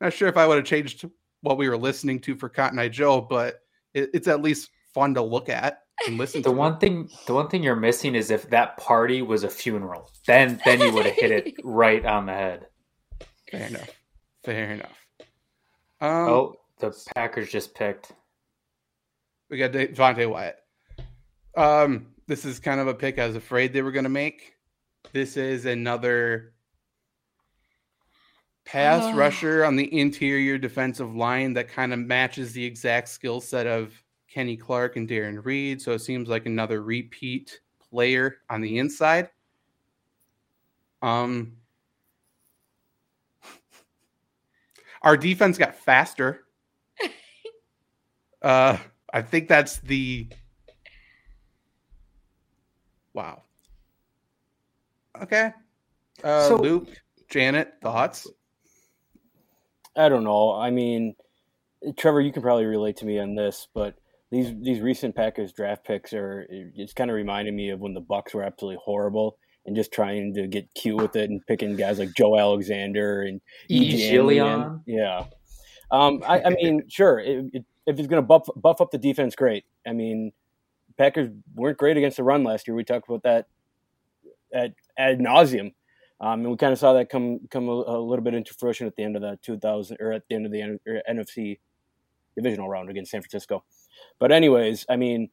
not 0.00 0.14
sure 0.14 0.26
if 0.28 0.38
I 0.38 0.46
would 0.46 0.56
have 0.56 0.64
changed 0.64 1.04
what 1.42 1.58
we 1.58 1.68
were 1.68 1.76
listening 1.76 2.18
to 2.20 2.34
for 2.34 2.48
Cotton 2.48 2.78
Eye 2.78 2.88
Joe, 2.88 3.20
but 3.20 3.60
it, 3.92 4.08
it's 4.14 4.26
at 4.26 4.40
least 4.40 4.70
fun 4.94 5.12
to 5.14 5.22
look 5.22 5.50
at 5.50 5.82
and 6.06 6.16
listen 6.16 6.40
The 6.40 6.48
to. 6.48 6.56
one 6.56 6.78
thing, 6.78 7.10
the 7.26 7.34
one 7.34 7.48
thing 7.48 7.62
you're 7.62 7.76
missing 7.76 8.14
is 8.14 8.30
if 8.30 8.48
that 8.48 8.78
party 8.78 9.20
was 9.20 9.44
a 9.44 9.50
funeral, 9.50 10.10
then 10.26 10.58
then 10.64 10.80
you 10.80 10.94
would 10.94 11.04
have 11.04 11.14
hit 11.14 11.30
it 11.30 11.54
right 11.62 12.04
on 12.06 12.24
the 12.24 12.32
head. 12.32 12.66
Fair 13.50 13.66
enough. 13.66 13.90
Fair 14.44 14.70
enough. 14.72 14.97
Um, 16.00 16.10
Oh, 16.10 16.56
the 16.78 16.96
Packers 17.14 17.50
just 17.50 17.74
picked. 17.74 18.12
we 19.50 19.58
got 19.58 19.72
Devonte 19.72 20.28
Wyatt. 20.30 20.56
Um, 21.56 22.08
this 22.26 22.44
is 22.44 22.60
kind 22.60 22.78
of 22.80 22.86
a 22.86 22.94
pick 22.94 23.18
I 23.18 23.26
was 23.26 23.36
afraid 23.36 23.72
they 23.72 23.82
were 23.82 23.92
going 23.92 24.04
to 24.04 24.08
make. 24.10 24.54
This 25.12 25.36
is 25.36 25.64
another 25.64 26.52
pass 28.64 29.02
Ugh. 29.04 29.16
rusher 29.16 29.64
on 29.64 29.76
the 29.76 29.98
interior 29.98 30.58
defensive 30.58 31.14
line 31.16 31.54
that 31.54 31.68
kind 31.68 31.92
of 31.92 31.98
matches 31.98 32.52
the 32.52 32.64
exact 32.64 33.08
skill 33.08 33.40
set 33.40 33.66
of 33.66 33.92
Kenny 34.30 34.56
Clark 34.56 34.96
and 34.96 35.08
Jarran 35.08 35.42
Reed. 35.44 35.80
So 35.80 35.92
it 35.92 36.00
seems 36.00 36.28
like 36.28 36.44
another 36.46 36.82
repeat 36.82 37.60
player 37.90 38.36
on 38.50 38.60
the 38.60 38.78
inside. 38.78 39.30
Um, 41.00 41.56
our 45.02 45.16
defense 45.16 45.58
got 45.58 45.74
faster. 45.76 46.44
Uh, 48.40 48.78
I 49.12 49.22
think 49.22 49.48
that's 49.48 49.78
the 49.80 50.28
wow. 53.12 53.42
Okay. 55.20 55.52
Uh, 56.22 56.48
So- 56.48 56.56
Luke, 56.56 56.88
Janet, 57.28 57.72
thoughts? 57.82 58.28
I 59.96 60.08
don't 60.08 60.22
know. 60.22 60.52
I 60.52 60.70
mean, 60.70 61.16
Trevor, 61.98 62.20
you 62.20 62.32
can 62.32 62.42
probably 62.42 62.66
relate 62.66 62.96
to 62.98 63.06
me 63.06 63.18
on 63.18 63.34
this, 63.34 63.66
but 63.74 63.96
these 64.30 64.54
these 64.62 64.80
recent 64.80 65.16
Packers 65.16 65.52
draft 65.52 65.84
picks 65.84 66.12
are 66.12 66.46
it's 66.48 66.92
kind 66.92 67.10
of 67.10 67.16
reminding 67.16 67.56
me 67.56 67.70
of 67.70 67.80
when 67.80 67.94
the 67.94 68.00
Bucks 68.00 68.34
were 68.34 68.44
absolutely 68.44 68.78
horrible 68.84 69.36
and 69.68 69.76
just 69.76 69.92
trying 69.92 70.34
to 70.34 70.48
get 70.48 70.72
cute 70.74 70.96
with 70.96 71.14
it 71.14 71.30
and 71.30 71.46
picking 71.46 71.76
guys 71.76 71.98
like 71.98 72.14
Joe 72.16 72.36
Alexander 72.38 73.22
and 73.22 73.40
E. 73.68 74.08
Gillian. 74.08 74.82
Yeah. 74.86 75.26
Um, 75.90 76.22
I, 76.26 76.42
I 76.42 76.50
mean, 76.50 76.82
sure. 76.88 77.20
It, 77.20 77.46
it, 77.52 77.64
if 77.86 77.98
it's 77.98 78.08
going 78.08 78.22
to 78.22 78.26
buff 78.26 78.48
buff 78.56 78.80
up 78.80 78.90
the 78.90 78.98
defense, 78.98 79.36
great. 79.36 79.64
I 79.86 79.92
mean, 79.92 80.32
Packers 80.96 81.30
weren't 81.54 81.78
great 81.78 81.96
against 81.96 82.16
the 82.16 82.24
run 82.24 82.44
last 82.44 82.66
year. 82.66 82.74
We 82.74 82.84
talked 82.84 83.08
about 83.08 83.22
that 83.22 83.46
at 84.52 84.72
ad 84.98 85.20
nauseum. 85.20 85.74
Um, 86.20 86.40
and 86.40 86.50
we 86.50 86.56
kind 86.56 86.72
of 86.72 86.78
saw 86.78 86.94
that 86.94 87.10
come 87.10 87.40
come 87.50 87.68
a, 87.68 87.72
a 87.72 87.98
little 88.00 88.24
bit 88.24 88.34
into 88.34 88.52
fruition 88.54 88.86
at 88.86 88.96
the 88.96 89.04
end 89.04 89.16
of 89.16 89.22
the 89.22 89.38
2000 89.42 89.98
or 90.00 90.12
at 90.12 90.24
the 90.28 90.34
end 90.34 90.46
of 90.46 90.52
the 90.52 90.62
N- 90.62 90.80
NFC 91.08 91.60
divisional 92.34 92.68
round 92.68 92.90
against 92.90 93.12
San 93.12 93.22
Francisco. 93.22 93.64
But 94.18 94.32
anyways, 94.32 94.84
I 94.88 94.96
mean, 94.96 95.30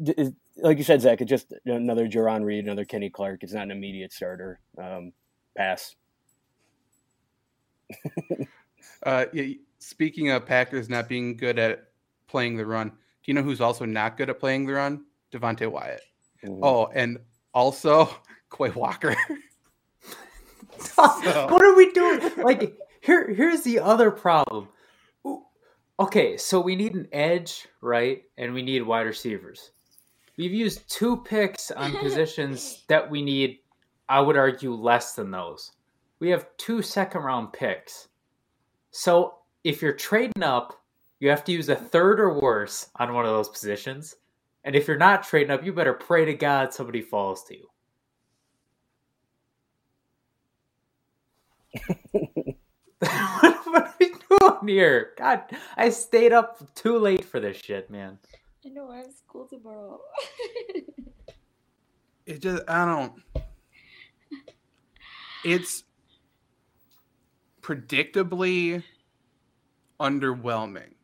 is- 0.00 0.32
like 0.58 0.78
you 0.78 0.84
said, 0.84 1.00
Zach, 1.00 1.20
it's 1.20 1.28
just 1.28 1.52
another 1.66 2.06
Jarran 2.08 2.44
Reed, 2.44 2.64
another 2.64 2.84
Kenny 2.84 3.10
Clark. 3.10 3.42
It's 3.42 3.52
not 3.52 3.64
an 3.64 3.70
immediate 3.72 4.12
starter. 4.12 4.60
Um, 4.78 5.12
pass. 5.56 5.94
Uh, 9.02 9.26
yeah, 9.34 9.54
speaking 9.78 10.30
of 10.30 10.46
Packers 10.46 10.88
not 10.88 11.08
being 11.08 11.36
good 11.36 11.58
at 11.58 11.88
playing 12.26 12.56
the 12.56 12.64
run, 12.64 12.88
do 12.88 12.94
you 13.26 13.34
know 13.34 13.42
who's 13.42 13.60
also 13.60 13.84
not 13.84 14.16
good 14.16 14.30
at 14.30 14.40
playing 14.40 14.64
the 14.66 14.72
run? 14.72 15.04
Devonte 15.30 15.70
Wyatt. 15.70 16.00
Mhm. 16.42 16.60
Oh, 16.62 16.86
and 16.94 17.18
also 17.52 18.08
Quay 18.56 18.70
Walker. 18.70 19.14
what 20.94 21.62
are 21.62 21.74
we 21.74 21.92
doing? 21.92 22.20
Like 22.38 22.78
here, 23.02 23.28
here's 23.32 23.62
the 23.62 23.80
other 23.80 24.10
problem. 24.10 24.68
Okay, 26.00 26.36
so 26.38 26.60
we 26.60 26.74
need 26.74 26.94
an 26.94 27.06
edge, 27.12 27.68
right? 27.80 28.22
And 28.38 28.52
we 28.54 28.62
need 28.62 28.82
wide 28.82 29.02
receivers. 29.06 29.70
We've 30.36 30.52
used 30.52 30.88
two 30.90 31.18
picks 31.18 31.70
on 31.70 31.96
positions 32.02 32.84
that 32.88 33.08
we 33.08 33.22
need. 33.22 33.58
I 34.08 34.20
would 34.20 34.36
argue 34.36 34.74
less 34.74 35.14
than 35.14 35.30
those. 35.30 35.72
We 36.20 36.30
have 36.30 36.48
two 36.56 36.82
second 36.82 37.22
round 37.22 37.52
picks. 37.52 38.08
So 38.90 39.36
if 39.64 39.80
you're 39.82 39.92
trading 39.92 40.42
up, 40.42 40.80
you 41.20 41.28
have 41.30 41.44
to 41.44 41.52
use 41.52 41.68
a 41.68 41.76
third 41.76 42.20
or 42.20 42.38
worse 42.38 42.88
on 42.96 43.14
one 43.14 43.24
of 43.24 43.30
those 43.30 43.48
positions. 43.48 44.14
And 44.64 44.74
if 44.74 44.88
you're 44.88 44.96
not 44.96 45.24
trading 45.24 45.50
up, 45.50 45.64
you 45.64 45.72
better 45.72 45.94
pray 45.94 46.24
to 46.24 46.34
God 46.34 46.72
somebody 46.72 47.02
falls 47.02 47.44
to 47.44 47.56
you. 47.56 47.68
what 53.00 53.74
are 53.74 53.94
we 53.98 54.14
doing 54.28 54.68
here? 54.68 55.12
God, 55.18 55.42
I 55.76 55.90
stayed 55.90 56.32
up 56.32 56.74
too 56.74 56.98
late 56.98 57.24
for 57.24 57.40
this 57.40 57.56
shit, 57.56 57.90
man. 57.90 58.18
I 58.64 58.70
know 58.70 58.90
I 58.90 58.98
have 58.98 59.12
school 59.12 59.46
tomorrow. 59.46 60.00
it 62.26 62.40
just 62.40 62.62
I 62.68 62.84
don't. 62.86 63.12
It's 65.44 65.84
predictably 67.60 68.82
underwhelming. 70.00 70.94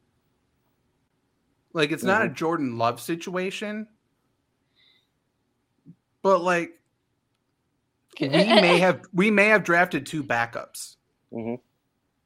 Like 1.72 1.92
it's 1.92 2.02
not 2.02 2.24
a 2.24 2.28
Jordan 2.28 2.78
Love 2.78 3.00
situation, 3.00 3.86
but 6.22 6.42
like 6.42 6.72
we 8.20 8.28
may 8.28 8.78
have 8.80 9.02
we 9.12 9.30
may 9.30 9.48
have 9.48 9.64
drafted 9.64 10.06
two 10.06 10.24
backups. 10.24 10.96
Mhm. 11.32 11.60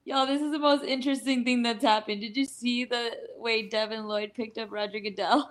Y'all, 0.05 0.27
this 0.27 0.43
is 0.43 0.53
the 0.53 0.59
most 0.59 0.85
interesting 0.85 1.45
thing 1.45 1.63
that's 1.63 1.83
happened. 1.83 2.21
Did 2.21 2.37
you 2.37 2.45
see 2.45 2.85
the 2.85 3.13
way 3.39 3.69
Devin 3.69 4.07
Lloyd 4.07 4.33
picked 4.35 4.59
up 4.59 4.71
Roger 4.71 5.01
Goodell? 5.01 5.51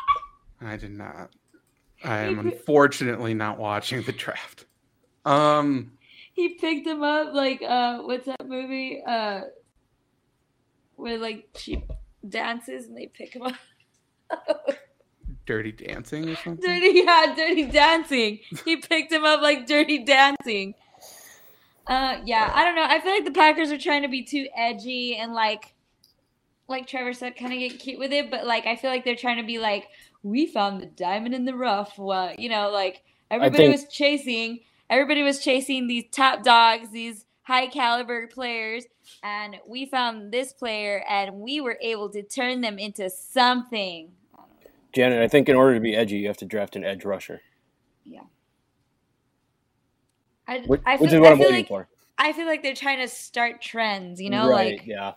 I 0.60 0.76
did 0.76 0.90
not. 0.90 1.30
I 2.02 2.18
am 2.20 2.38
unfortunately 2.38 3.34
not 3.34 3.58
watching 3.58 4.02
the 4.02 4.12
draft. 4.12 4.66
Um, 5.24 5.92
he 6.34 6.50
picked 6.50 6.86
him 6.86 7.02
up 7.02 7.32
like 7.32 7.62
uh 7.62 8.00
what's 8.00 8.26
that 8.26 8.46
movie? 8.46 9.02
Uh 9.06 9.42
where 10.96 11.18
like 11.18 11.48
she 11.56 11.84
dances 12.28 12.86
and 12.86 12.96
they 12.96 13.06
pick 13.06 13.34
him 13.34 13.42
up. 13.42 13.54
Dirty 15.46 15.72
Dancing 15.72 16.28
or 16.30 16.36
something. 16.36 16.64
dirty 16.64 17.00
yeah, 17.00 17.34
dirty 17.36 17.66
dancing. 17.66 18.40
He 18.64 18.76
picked 18.76 19.12
him 19.12 19.24
up 19.24 19.42
like 19.42 19.66
dirty 19.66 20.02
dancing. 20.02 20.74
Uh 21.86 22.18
yeah, 22.24 22.50
I 22.54 22.64
don't 22.64 22.76
know. 22.76 22.84
I 22.84 23.00
feel 23.00 23.12
like 23.12 23.24
the 23.24 23.30
Packers 23.30 23.70
are 23.70 23.78
trying 23.78 24.02
to 24.02 24.08
be 24.08 24.22
too 24.22 24.48
edgy 24.56 25.16
and 25.16 25.34
like 25.34 25.74
like 26.68 26.86
Trevor 26.86 27.12
said, 27.12 27.36
kind 27.36 27.52
of 27.52 27.58
get 27.58 27.78
cute 27.78 27.98
with 27.98 28.12
it, 28.12 28.30
but 28.30 28.46
like 28.46 28.66
I 28.66 28.76
feel 28.76 28.90
like 28.90 29.04
they're 29.04 29.16
trying 29.16 29.36
to 29.36 29.46
be 29.46 29.58
like, 29.58 29.88
we 30.22 30.46
found 30.46 30.80
the 30.80 30.86
diamond 30.86 31.34
in 31.34 31.44
the 31.44 31.54
rough. 31.54 31.98
Well, 31.98 32.34
you 32.38 32.48
know, 32.48 32.70
like 32.70 33.02
everybody 33.30 33.64
think- 33.64 33.72
was 33.72 33.92
chasing, 33.92 34.60
everybody 34.88 35.22
was 35.22 35.40
chasing 35.40 35.86
these 35.86 36.04
top 36.10 36.42
dogs, 36.42 36.90
these 36.90 37.26
high 37.42 37.66
caliber 37.66 38.26
players, 38.28 38.86
and 39.22 39.56
we 39.68 39.84
found 39.84 40.32
this 40.32 40.52
player, 40.54 41.04
and 41.08 41.34
we 41.34 41.60
were 41.60 41.78
able 41.82 42.08
to 42.10 42.22
turn 42.22 42.62
them 42.62 42.78
into 42.78 43.10
something. 43.10 44.12
Janet, 44.94 45.20
I 45.20 45.28
think 45.28 45.48
in 45.48 45.56
order 45.56 45.74
to 45.74 45.80
be 45.80 45.94
edgy, 45.94 46.16
you 46.16 46.28
have 46.28 46.36
to 46.38 46.46
draft 46.46 46.76
an 46.76 46.84
edge 46.84 47.04
rusher, 47.04 47.42
I, 50.46 50.60
which, 50.66 50.80
I 50.86 50.96
which 50.96 51.10
feel, 51.10 51.18
is 51.18 51.20
what 51.20 51.28
I 51.28 51.32
I'm 51.32 51.38
waiting 51.38 51.54
like 51.56 51.68
for. 51.68 51.88
I 52.18 52.32
feel 52.32 52.46
like 52.46 52.62
they're 52.62 52.74
trying 52.74 52.98
to 52.98 53.08
start 53.08 53.60
trends. 53.62 54.20
You 54.20 54.30
know, 54.30 54.48
right? 54.48 54.78
like 54.78 54.86
yeah. 54.86 55.12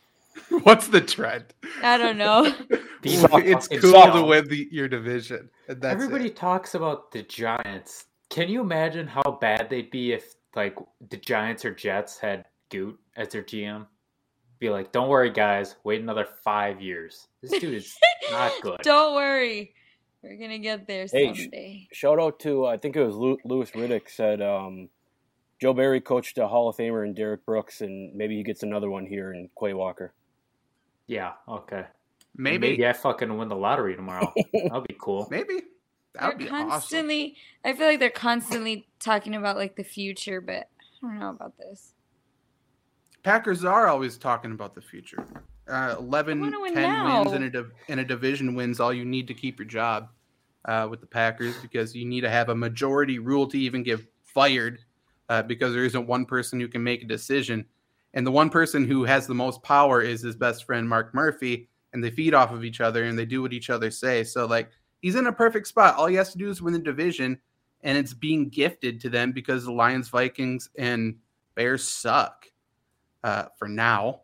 What's 0.62 0.88
the 0.88 1.00
trend? 1.00 1.44
I 1.82 1.98
don't 1.98 2.18
know. 2.18 2.52
It's 3.04 3.66
cool 3.66 3.90
suck. 3.90 4.14
to 4.14 4.22
win 4.22 4.46
the, 4.46 4.68
your 4.70 4.86
division. 4.86 5.50
and 5.66 5.80
That's 5.82 5.92
Everybody 5.92 6.26
it. 6.26 6.36
talks 6.36 6.76
about 6.76 7.10
the 7.10 7.24
Giants. 7.24 8.04
Can 8.30 8.48
you 8.48 8.60
imagine 8.60 9.08
how 9.08 9.38
bad 9.40 9.68
they'd 9.68 9.90
be 9.90 10.12
if 10.12 10.36
like 10.54 10.76
the 11.10 11.16
Giants 11.16 11.64
or 11.64 11.74
Jets 11.74 12.18
had 12.18 12.44
Goot 12.70 12.96
as 13.16 13.30
their 13.30 13.42
GM? 13.42 13.86
Be 14.60 14.70
like, 14.70 14.92
don't 14.92 15.08
worry, 15.08 15.30
guys. 15.30 15.74
Wait 15.82 16.00
another 16.00 16.28
five 16.44 16.80
years. 16.80 17.26
This 17.42 17.58
dude 17.60 17.74
is 17.74 17.92
not 18.30 18.52
good. 18.62 18.78
don't 18.84 19.16
worry, 19.16 19.74
we're 20.22 20.36
gonna 20.36 20.58
get 20.58 20.86
there 20.86 21.06
Hey, 21.10 21.32
sh- 21.34 21.96
Shout 21.96 22.20
out 22.20 22.38
to 22.40 22.66
I 22.66 22.76
think 22.76 22.96
it 22.96 23.04
was 23.04 23.16
Lew- 23.16 23.38
Louis 23.44 23.70
Riddick 23.72 24.08
said 24.08 24.40
um, 24.42 24.88
Joe 25.60 25.72
Barry 25.74 26.00
coached 26.00 26.38
a 26.38 26.48
Hall 26.48 26.68
of 26.68 26.76
Famer 26.76 27.06
in 27.06 27.14
Derrick 27.14 27.44
Brooks, 27.46 27.80
and 27.80 28.14
maybe 28.14 28.36
he 28.36 28.42
gets 28.42 28.62
another 28.62 28.90
one 28.90 29.06
here 29.06 29.32
in 29.32 29.48
Quay 29.58 29.74
Walker. 29.74 30.12
Yeah. 31.06 31.32
Okay. 31.48 31.84
Maybe, 32.36 32.70
Maybe 32.70 32.86
I 32.86 32.94
fucking 32.94 33.36
win 33.36 33.48
the 33.48 33.56
lottery 33.56 33.94
tomorrow. 33.94 34.32
That'd 34.52 34.84
be 34.88 34.96
cool. 34.98 35.28
maybe 35.30 35.62
that 36.14 36.28
would 36.28 36.38
they're 36.40 36.46
be 36.46 36.48
awesome. 36.48 36.68
constantly. 36.70 37.36
I 37.64 37.74
feel 37.74 37.86
like 37.86 37.98
they're 38.00 38.08
constantly 38.10 38.86
talking 38.98 39.34
about 39.34 39.56
like 39.56 39.76
the 39.76 39.84
future, 39.84 40.40
but 40.40 40.68
I 41.02 41.06
don't 41.08 41.18
know 41.18 41.30
about 41.30 41.58
this. 41.58 41.92
Packers 43.22 43.64
are 43.64 43.86
always 43.86 44.16
talking 44.18 44.52
about 44.52 44.74
the 44.74 44.80
future. 44.80 45.24
Uh, 45.68 45.94
11, 45.98 46.52
10 46.52 46.74
now. 46.74 47.22
wins 47.22 47.34
in 47.34 47.44
a, 47.44 47.50
div- 47.50 47.72
in 47.88 47.98
a 48.00 48.04
division 48.04 48.54
wins 48.54 48.80
all 48.80 48.92
you 48.92 49.04
need 49.04 49.28
to 49.28 49.34
keep 49.34 49.58
your 49.58 49.68
job 49.68 50.08
uh, 50.64 50.86
with 50.90 51.00
the 51.00 51.06
Packers 51.06 51.56
because 51.58 51.94
you 51.94 52.04
need 52.04 52.22
to 52.22 52.30
have 52.30 52.48
a 52.48 52.54
majority 52.54 53.18
rule 53.18 53.46
to 53.46 53.58
even 53.58 53.82
get 53.82 54.00
fired 54.24 54.80
uh, 55.28 55.42
because 55.42 55.72
there 55.72 55.84
isn't 55.84 56.06
one 56.06 56.26
person 56.26 56.60
who 56.60 56.68
can 56.68 56.82
make 56.82 57.02
a 57.02 57.06
decision. 57.06 57.64
And 58.14 58.26
the 58.26 58.30
one 58.30 58.50
person 58.50 58.86
who 58.86 59.04
has 59.04 59.26
the 59.26 59.34
most 59.34 59.62
power 59.62 60.02
is 60.02 60.20
his 60.20 60.36
best 60.36 60.64
friend, 60.64 60.88
Mark 60.88 61.14
Murphy, 61.14 61.68
and 61.92 62.02
they 62.02 62.10
feed 62.10 62.34
off 62.34 62.52
of 62.52 62.64
each 62.64 62.80
other 62.80 63.04
and 63.04 63.18
they 63.18 63.24
do 63.24 63.42
what 63.42 63.52
each 63.52 63.70
other 63.70 63.90
say. 63.90 64.24
So, 64.24 64.46
like, 64.46 64.70
he's 65.00 65.14
in 65.14 65.26
a 65.26 65.32
perfect 65.32 65.66
spot. 65.66 65.96
All 65.96 66.06
he 66.06 66.16
has 66.16 66.32
to 66.32 66.38
do 66.38 66.50
is 66.50 66.60
win 66.60 66.72
the 66.72 66.78
division, 66.78 67.40
and 67.82 67.96
it's 67.96 68.14
being 68.14 68.48
gifted 68.48 69.00
to 69.00 69.08
them 69.08 69.32
because 69.32 69.64
the 69.64 69.72
Lions, 69.72 70.08
Vikings, 70.08 70.68
and 70.76 71.16
Bears 71.54 71.86
suck 71.86 72.46
uh, 73.24 73.46
for 73.58 73.68
now. 73.68 74.22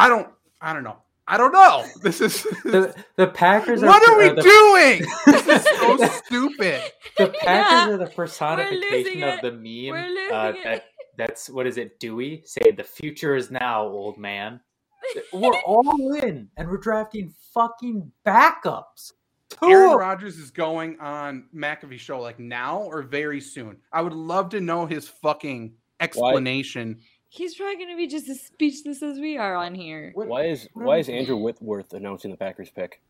I 0.00 0.08
don't. 0.08 0.28
I 0.62 0.72
don't 0.72 0.84
know. 0.84 0.96
I 1.28 1.36
don't 1.36 1.52
know. 1.52 1.84
This 2.02 2.20
is. 2.22 2.42
The 2.64 2.94
the 3.16 3.26
Packers 3.26 3.82
are 3.82 3.86
what 3.86 4.08
are 4.08 4.18
we 4.18 4.28
the, 4.30 4.42
doing? 4.42 5.10
This 5.26 5.46
is 5.46 5.78
so 5.78 5.96
stupid. 6.24 6.82
The 7.18 7.28
Packers 7.40 7.42
Yeah, 7.42 7.90
are 7.90 7.96
the 7.98 8.06
personification 8.06 9.22
of 9.22 9.40
the 9.42 9.52
meme. 9.52 9.92
We're 9.92 10.08
losing 10.08 10.34
uh, 10.34 10.52
it. 10.56 10.64
that 10.64 10.84
that's 11.18 11.50
what 11.50 11.66
is 11.66 11.76
it? 11.76 12.00
Dewey 12.00 12.42
say 12.46 12.70
the 12.70 12.82
future 12.82 13.36
is 13.36 13.50
now, 13.50 13.82
old 13.82 14.16
man. 14.16 14.60
We're 15.32 15.60
all 15.66 16.14
in, 16.14 16.48
and 16.56 16.68
we're 16.68 16.76
drafting 16.76 17.32
fucking 17.54 18.12
backups. 18.26 19.12
Two 19.48 19.70
Aaron 19.70 19.96
Rodgers 19.96 20.36
is 20.36 20.50
going 20.50 21.00
on 21.00 21.46
McAfee 21.54 21.98
show 21.98 22.20
like 22.20 22.38
now 22.38 22.80
or 22.82 23.02
very 23.02 23.40
soon. 23.40 23.78
I 23.92 24.02
would 24.02 24.12
love 24.12 24.50
to 24.50 24.60
know 24.60 24.84
his 24.86 25.08
fucking 25.08 25.72
explanation. 26.00 27.00
He's 27.32 27.54
probably 27.54 27.76
gonna 27.76 27.96
be 27.96 28.08
just 28.08 28.28
as 28.28 28.40
speechless 28.40 29.02
as 29.04 29.20
we 29.20 29.38
are 29.38 29.54
on 29.54 29.72
here. 29.74 30.10
What- 30.14 30.26
Why 30.26 30.44
is 30.46 30.68
what 30.74 30.84
why 30.86 30.98
is 30.98 31.08
Andrew 31.08 31.36
Whitworth 31.36 31.92
announcing 31.92 32.30
the 32.32 32.36
Packers 32.36 32.70
pick? 32.70 33.00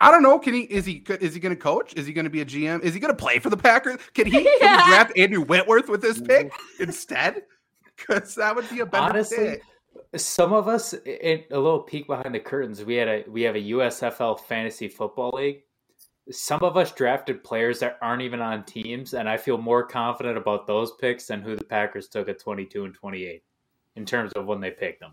I 0.00 0.10
don't 0.10 0.22
know. 0.22 0.38
Can 0.38 0.54
he? 0.54 0.62
Is 0.62 0.84
he? 0.86 1.04
Is 1.20 1.34
he 1.34 1.40
going 1.40 1.54
to 1.54 1.60
coach? 1.60 1.94
Is 1.94 2.06
he 2.06 2.12
going 2.12 2.24
to 2.24 2.30
be 2.30 2.40
a 2.40 2.44
GM? 2.44 2.82
Is 2.82 2.94
he 2.94 3.00
going 3.00 3.14
to 3.14 3.16
play 3.22 3.38
for 3.38 3.48
the 3.48 3.56
Packers? 3.56 3.98
Can 4.14 4.26
he, 4.26 4.32
can 4.32 4.42
he 4.42 4.58
draft 4.90 5.16
Andrew 5.16 5.42
Whitworth 5.44 5.88
with 5.88 6.02
this 6.02 6.20
pick 6.20 6.52
instead? 6.80 7.42
Because 7.96 8.34
that 8.34 8.54
would 8.56 8.68
be 8.68 8.80
a 8.80 8.86
better 8.86 9.04
Honestly, 9.10 9.36
pick. 9.36 10.20
some 10.20 10.52
of 10.52 10.66
us, 10.68 10.94
in 10.94 11.44
a 11.52 11.58
little 11.58 11.80
peek 11.80 12.06
behind 12.06 12.34
the 12.34 12.40
curtains, 12.40 12.82
we 12.84 12.96
had 12.96 13.08
a 13.08 13.24
we 13.28 13.42
have 13.42 13.54
a 13.56 13.60
USFL 13.60 14.40
fantasy 14.40 14.88
football 14.88 15.30
league. 15.34 15.62
Some 16.30 16.62
of 16.62 16.76
us 16.76 16.90
drafted 16.92 17.44
players 17.44 17.78
that 17.80 17.98
aren't 18.00 18.22
even 18.22 18.40
on 18.40 18.64
teams, 18.64 19.12
and 19.14 19.28
I 19.28 19.36
feel 19.36 19.58
more 19.58 19.82
confident 19.86 20.38
about 20.38 20.66
those 20.66 20.92
picks 20.92 21.26
than 21.26 21.42
who 21.42 21.54
the 21.54 21.64
Packers 21.64 22.08
took 22.08 22.28
at 22.28 22.38
twenty 22.38 22.64
two 22.64 22.84
and 22.86 22.94
twenty 22.94 23.24
eight 23.24 23.42
in 23.96 24.06
terms 24.06 24.32
of 24.32 24.46
when 24.46 24.60
they 24.60 24.70
picked 24.70 25.00
them. 25.00 25.12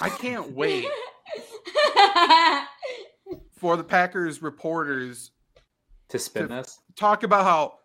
I 0.00 0.08
can't 0.10 0.52
wait 0.54 0.86
for 3.58 3.76
the 3.76 3.84
Packers 3.84 4.42
reporters 4.42 5.32
To 6.10 6.18
spin 6.18 6.48
To- 6.48 6.54
this, 6.54 6.78
talk 6.94 7.22
about 7.24 7.44
how 7.44 7.78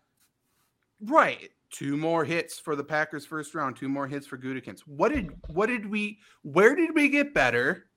right 1.05 1.49
two 1.71 1.97
more 1.97 2.23
hits 2.25 2.59
for 2.59 2.75
the 2.75 2.83
Packers 2.83 3.25
first 3.25 3.55
round, 3.55 3.77
two 3.77 3.89
more 3.89 4.05
hits 4.05 4.27
for 4.27 4.37
Gutekunst. 4.37 4.81
What 4.81 5.11
did 5.11 5.31
what 5.47 5.67
did 5.67 5.89
we 5.89 6.19
where 6.43 6.75
did 6.75 6.93
we 6.93 7.09
get 7.09 7.33
better 7.33 7.87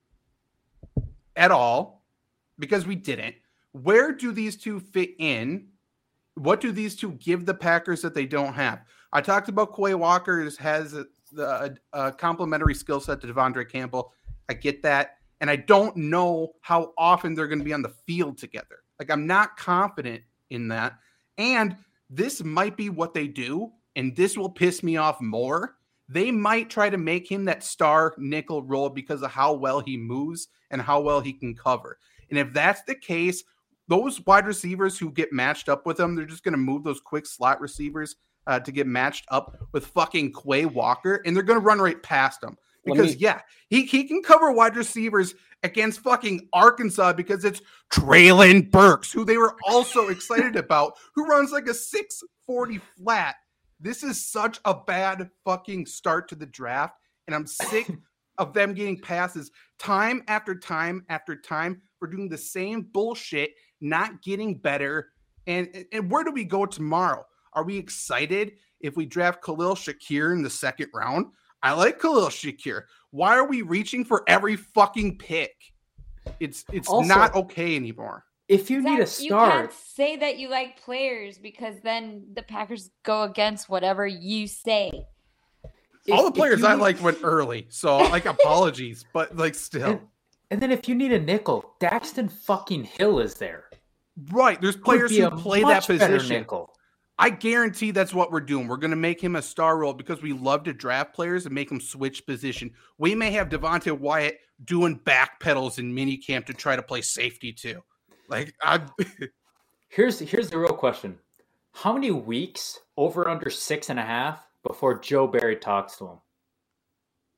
at 1.35 1.51
all? 1.51 2.03
Because 2.59 2.85
we 2.85 2.95
didn't. 2.95 3.35
Where 3.71 4.11
do 4.11 4.31
these 4.31 4.55
two 4.55 4.79
fit 4.79 5.11
in? 5.19 5.67
What 6.35 6.61
do 6.61 6.71
these 6.71 6.95
two 6.95 7.13
give 7.13 7.45
the 7.45 7.53
Packers 7.53 8.01
that 8.01 8.13
they 8.13 8.25
don't 8.25 8.53
have? 8.53 8.81
I 9.13 9.21
talked 9.21 9.49
about 9.49 9.75
Quay 9.75 9.95
Walker 9.95 10.41
is- 10.41 10.57
has 10.57 10.93
a, 10.93 11.05
the, 11.31 11.77
a 11.93 12.11
complementary 12.11 12.73
skill 12.73 12.99
set 12.99 13.21
to 13.21 13.27
Devondre 13.27 13.69
Campbell. 13.69 14.13
I 14.49 14.53
get 14.53 14.81
that. 14.83 15.17
And 15.41 15.49
I 15.49 15.57
don't 15.57 15.95
know 15.97 16.53
how 16.61 16.93
often 16.97 17.35
they're 17.35 17.47
going 17.47 17.59
to 17.59 17.65
be 17.65 17.73
on 17.73 17.81
the 17.81 17.93
field 18.07 18.37
together. 18.37 18.83
Like, 18.99 19.11
I'm 19.11 19.27
not 19.27 19.57
confident 19.57 20.23
in 20.49 20.69
that. 20.69 20.97
And 21.37 21.75
this 22.09 22.43
might 22.43 22.77
be 22.77 22.89
what 22.89 23.13
they 23.13 23.27
do. 23.27 23.71
And 23.97 24.15
this 24.15 24.37
will 24.37 24.49
piss 24.49 24.83
me 24.83 24.97
off 24.97 25.19
more. 25.21 25.74
They 26.07 26.31
might 26.31 26.69
try 26.69 26.89
to 26.89 26.97
make 26.97 27.29
him 27.29 27.45
that 27.45 27.63
star 27.63 28.13
nickel 28.17 28.63
role 28.63 28.89
because 28.89 29.21
of 29.21 29.31
how 29.31 29.53
well 29.53 29.79
he 29.79 29.97
moves 29.97 30.47
and 30.69 30.81
how 30.81 31.01
well 31.01 31.19
he 31.19 31.33
can 31.33 31.55
cover. 31.55 31.97
And 32.29 32.37
if 32.37 32.53
that's 32.53 32.83
the 32.83 32.95
case, 32.95 33.43
those 33.87 34.23
wide 34.25 34.45
receivers 34.45 34.97
who 34.97 35.11
get 35.11 35.33
matched 35.33 35.69
up 35.69 35.85
with 35.85 35.99
him, 35.99 36.15
they're 36.15 36.25
just 36.25 36.43
going 36.43 36.53
to 36.53 36.57
move 36.57 36.83
those 36.83 36.99
quick 36.99 37.25
slot 37.25 37.61
receivers 37.61 38.15
uh, 38.47 38.59
to 38.59 38.71
get 38.71 38.87
matched 38.87 39.25
up 39.29 39.57
with 39.71 39.87
fucking 39.87 40.33
Quay 40.33 40.65
Walker, 40.65 41.21
and 41.25 41.35
they're 41.35 41.43
going 41.43 41.59
to 41.59 41.65
run 41.65 41.79
right 41.79 42.01
past 42.01 42.43
him. 42.43 42.57
Because 42.83 43.15
me- 43.15 43.21
yeah, 43.21 43.41
he, 43.69 43.85
he 43.85 44.03
can 44.03 44.21
cover 44.21 44.51
wide 44.51 44.75
receivers 44.75 45.33
against 45.63 46.01
fucking 46.01 46.47
Arkansas 46.53 47.13
because 47.13 47.43
it's 47.43 47.61
Treylon 47.91 48.69
Burks, 48.69 49.11
who 49.11 49.25
they 49.25 49.37
were 49.37 49.55
also 49.67 50.09
excited 50.09 50.55
about, 50.55 50.93
who 51.15 51.25
runs 51.25 51.51
like 51.51 51.67
a 51.67 51.73
640 51.73 52.79
flat. 52.97 53.35
This 53.79 54.03
is 54.03 54.23
such 54.23 54.59
a 54.65 54.73
bad 54.73 55.29
fucking 55.43 55.85
start 55.85 56.29
to 56.29 56.35
the 56.35 56.45
draft, 56.45 56.95
and 57.27 57.35
I'm 57.35 57.47
sick 57.47 57.89
of 58.37 58.53
them 58.53 58.73
getting 58.73 58.99
passes 58.99 59.51
time 59.79 60.23
after 60.27 60.55
time 60.55 61.05
after 61.09 61.35
time 61.35 61.81
for 61.99 62.07
doing 62.07 62.29
the 62.29 62.37
same 62.37 62.83
bullshit, 62.93 63.51
not 63.81 64.21
getting 64.21 64.55
better. 64.57 65.09
And 65.47 65.85
and 65.91 66.09
where 66.09 66.23
do 66.23 66.31
we 66.31 66.43
go 66.43 66.65
tomorrow? 66.65 67.25
Are 67.53 67.63
we 67.63 67.77
excited 67.77 68.53
if 68.81 68.95
we 68.97 69.05
draft 69.05 69.41
Khalil 69.43 69.75
Shakir 69.75 70.33
in 70.33 70.41
the 70.41 70.49
second 70.49 70.89
round? 70.93 71.27
I 71.63 71.73
like 71.73 71.99
Khalil 71.99 72.27
Shakir. 72.27 72.83
Why 73.11 73.35
are 73.37 73.47
we 73.47 73.61
reaching 73.61 74.03
for 74.05 74.23
every 74.27 74.55
fucking 74.55 75.17
pick? 75.17 75.53
It's 76.39 76.65
it's 76.71 76.87
Also- 76.87 77.07
not 77.07 77.35
okay 77.35 77.75
anymore. 77.75 78.25
If 78.47 78.69
you 78.69 78.81
need 78.81 78.99
a 78.99 79.07
Zach, 79.07 79.23
You 79.23 79.29
can't 79.31 79.73
say 79.73 80.17
that 80.17 80.37
you 80.37 80.49
like 80.49 80.81
players 80.81 81.37
because 81.37 81.75
then 81.83 82.27
the 82.33 82.43
Packers 82.43 82.89
go 83.03 83.23
against 83.23 83.69
whatever 83.69 84.05
you 84.05 84.47
say. 84.47 84.91
All 86.11 86.21
the 86.23 86.27
if- 86.27 86.27
if 86.27 86.33
players 86.35 86.63
I 86.63 86.75
need- 86.75 86.81
liked 86.81 87.01
went 87.01 87.19
early, 87.23 87.65
so 87.69 87.97
like 87.97 88.25
apologies, 88.37 89.05
but 89.13 89.35
like 89.35 89.55
still. 89.55 89.89
And, 89.89 89.99
and 90.51 90.61
then 90.61 90.71
if 90.71 90.87
you 90.87 90.93
need 90.95 91.11
a 91.11 91.19
nickel, 91.19 91.73
Daxton 91.81 92.31
fucking 92.31 92.83
Hill 92.83 93.19
is 93.19 93.35
there. 93.35 93.65
Right, 94.31 94.61
there's 94.61 94.77
players 94.77 95.15
who 95.15 95.29
play 95.31 95.61
that 95.63 95.85
position. 95.85 96.37
Nickel. 96.39 96.71
I 97.17 97.29
guarantee 97.29 97.91
that's 97.91 98.13
what 98.13 98.31
we're 98.31 98.41
doing. 98.41 98.67
We're 98.67 98.77
going 98.77 98.91
to 98.91 98.97
make 98.97 99.21
him 99.21 99.37
a 99.37 99.41
star 99.41 99.77
role 99.77 99.93
because 99.93 100.21
we 100.21 100.33
love 100.33 100.63
to 100.65 100.73
draft 100.73 101.13
players 101.13 101.45
and 101.45 101.55
make 101.55 101.69
them 101.69 101.79
switch 101.79 102.25
position. 102.25 102.71
We 102.97 103.15
may 103.15 103.31
have 103.31 103.47
Devonte 103.49 103.97
Wyatt 103.97 104.37
doing 104.63 104.95
back 104.95 105.39
pedals 105.39 105.79
in 105.79 105.93
minicamp 105.95 106.45
to 106.47 106.53
try 106.53 106.75
to 106.75 106.83
play 106.83 107.01
safety 107.01 107.53
too. 107.53 107.81
Like 108.29 108.53
I, 108.61 108.81
Here's 109.89 110.19
here's 110.19 110.49
the 110.49 110.57
real 110.57 110.73
question: 110.73 111.17
How 111.73 111.93
many 111.93 112.11
weeks 112.11 112.79
over 112.97 113.29
under 113.29 113.49
six 113.49 113.89
and 113.89 113.99
a 113.99 114.03
half 114.03 114.45
before 114.67 114.99
Joe 114.99 115.27
Barry 115.27 115.55
talks 115.55 115.97
to 115.97 116.05
him? 116.07 116.17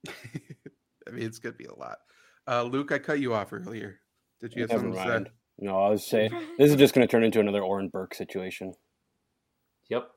I 1.08 1.12
mean, 1.12 1.23
it's 1.26 1.39
going 1.39 1.54
to 1.54 1.58
be 1.58 1.65
a 1.65 1.76
lot. 1.76 1.97
Uh, 2.47 2.63
Luke, 2.63 2.91
I 2.91 3.00
cut 3.00 3.19
you 3.19 3.34
off 3.34 3.54
earlier. 3.54 4.00
Did 4.41 4.54
you 4.56 4.62
have 4.62 4.69
Never 4.71 4.82
something 4.93 5.23
to 5.26 5.26
say? 5.26 5.32
No, 5.60 5.84
I 5.84 5.89
was 5.89 6.06
saying 6.06 6.32
this 6.58 6.69
is 6.71 6.76
just 6.78 6.93
going 6.93 7.06
to 7.08 7.12
turn 7.12 7.23
into 7.23 7.39
another 7.39 7.62
Oren 7.62 7.89
Burke 7.89 8.13
situation. 8.13 8.73
Yep. 9.89 10.10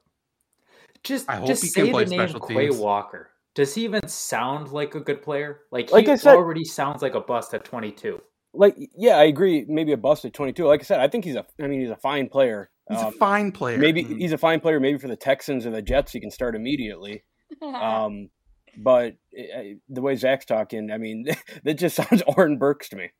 Just 1.02 1.28
I 1.28 1.36
hope 1.36 1.46
just 1.46 1.62
he 1.62 1.68
say 1.68 1.82
can 1.82 1.90
play 1.92 2.04
the 2.04 2.10
name 2.10 2.28
special 2.28 2.46
Quay 2.46 2.68
teams. 2.68 2.78
Walker. 2.78 3.30
Does 3.54 3.74
he 3.74 3.84
even 3.84 4.06
sound 4.08 4.68
like 4.70 4.94
a 4.94 5.00
good 5.00 5.22
player? 5.22 5.60
Like 5.70 5.88
he 5.88 5.94
Like 5.94 6.08
I 6.08 6.16
said- 6.16 6.36
already 6.36 6.64
sounds 6.64 7.02
like 7.02 7.14
a 7.14 7.20
bust 7.20 7.52
at 7.54 7.64
22. 7.64 8.20
Like, 8.52 8.76
yeah, 8.96 9.16
I 9.16 9.24
agree. 9.24 9.64
Maybe 9.68 9.92
a 9.92 9.96
bust 9.96 10.24
at 10.24 10.32
22. 10.32 10.64
Like 10.66 10.80
I 10.80 10.82
said, 10.84 11.00
I 11.00 11.08
think 11.08 11.24
he's 11.24 11.36
a. 11.36 11.46
I 11.62 11.66
mean, 11.68 11.80
he's 11.80 11.90
a 11.90 11.96
fine 11.96 12.28
player. 12.28 12.70
He's 12.88 13.00
a 13.00 13.06
Um, 13.06 13.12
fine 13.14 13.52
player. 13.52 13.78
maybe 13.78 14.02
Mhm. 14.04 14.18
he's 14.18 14.32
a 14.32 14.38
fine 14.38 14.58
player. 14.60 14.80
Maybe 14.80 14.98
for 14.98 15.06
the 15.08 15.16
Texans 15.16 15.64
or 15.66 15.70
the 15.70 15.82
Jets, 15.82 16.12
he 16.12 16.20
can 16.20 16.30
start 16.30 16.54
immediately. 16.56 17.24
Um, 17.62 18.30
but 18.78 19.14
uh, 19.38 19.62
the 19.88 20.00
way 20.00 20.14
Zach's 20.16 20.44
talking, 20.46 20.90
I 20.92 20.98
mean, 20.98 21.26
that 21.64 21.74
just 21.74 21.96
sounds 21.96 22.22
Oren 22.36 22.58
Burks 22.58 22.88
to 22.90 22.96
me. 22.96 23.10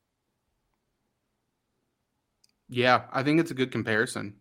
Yeah, 2.69 3.05
I 3.13 3.23
think 3.23 3.41
it's 3.41 3.51
a 3.51 3.55
good 3.55 3.73
comparison. 3.73 4.37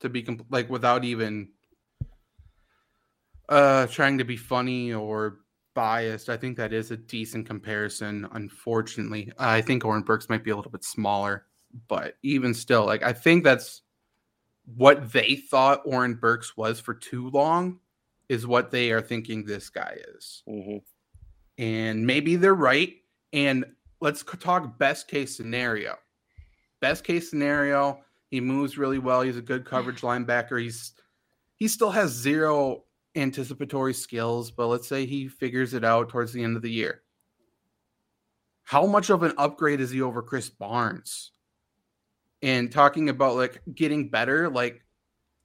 To 0.00 0.08
be 0.08 0.22
comp- 0.22 0.46
like 0.50 0.68
without 0.70 1.04
even 1.04 1.48
uh 3.48 3.86
trying 3.88 4.18
to 4.18 4.24
be 4.24 4.36
funny 4.36 4.92
or 4.92 5.38
biased, 5.74 6.28
I 6.28 6.36
think 6.36 6.56
that 6.56 6.72
is 6.72 6.90
a 6.90 6.96
decent 6.96 7.46
comparison. 7.46 8.28
Unfortunately, 8.32 9.32
I 9.38 9.60
think 9.60 9.84
Oren 9.84 10.02
Burks 10.02 10.28
might 10.28 10.44
be 10.44 10.50
a 10.50 10.56
little 10.56 10.70
bit 10.70 10.84
smaller, 10.84 11.46
but 11.88 12.16
even 12.22 12.54
still, 12.54 12.86
like 12.86 13.02
I 13.02 13.12
think 13.12 13.44
that's 13.44 13.82
what 14.76 15.12
they 15.12 15.36
thought 15.36 15.82
Oren 15.84 16.14
Burks 16.14 16.56
was 16.56 16.80
for 16.80 16.94
too 16.94 17.30
long 17.30 17.80
is 18.28 18.46
what 18.46 18.70
they 18.70 18.92
are 18.92 19.02
thinking 19.02 19.44
this 19.44 19.68
guy 19.68 19.98
is 20.14 20.42
hmm 20.46 20.76
and 21.58 22.06
maybe 22.06 22.36
they're 22.36 22.54
right. 22.54 22.94
And 23.32 23.64
let's 24.00 24.24
talk 24.40 24.78
best 24.78 25.08
case 25.08 25.36
scenario. 25.36 25.96
Best 26.80 27.04
case 27.04 27.30
scenario, 27.30 28.00
he 28.30 28.40
moves 28.40 28.78
really 28.78 28.98
well. 28.98 29.22
He's 29.22 29.36
a 29.36 29.42
good 29.42 29.64
coverage 29.64 30.00
linebacker. 30.00 30.60
He's 30.60 30.92
he 31.56 31.68
still 31.68 31.90
has 31.90 32.10
zero 32.10 32.84
anticipatory 33.16 33.94
skills, 33.94 34.50
but 34.50 34.68
let's 34.68 34.88
say 34.88 35.06
he 35.06 35.28
figures 35.28 35.74
it 35.74 35.84
out 35.84 36.08
towards 36.08 36.32
the 36.32 36.42
end 36.42 36.56
of 36.56 36.62
the 36.62 36.70
year. 36.70 37.02
How 38.64 38.86
much 38.86 39.10
of 39.10 39.22
an 39.22 39.34
upgrade 39.38 39.80
is 39.80 39.90
he 39.90 40.02
over 40.02 40.22
Krys 40.22 40.50
Barnes? 40.56 41.32
And 42.42 42.72
talking 42.72 43.08
about 43.08 43.36
like 43.36 43.60
getting 43.74 44.08
better, 44.08 44.48
like 44.48 44.82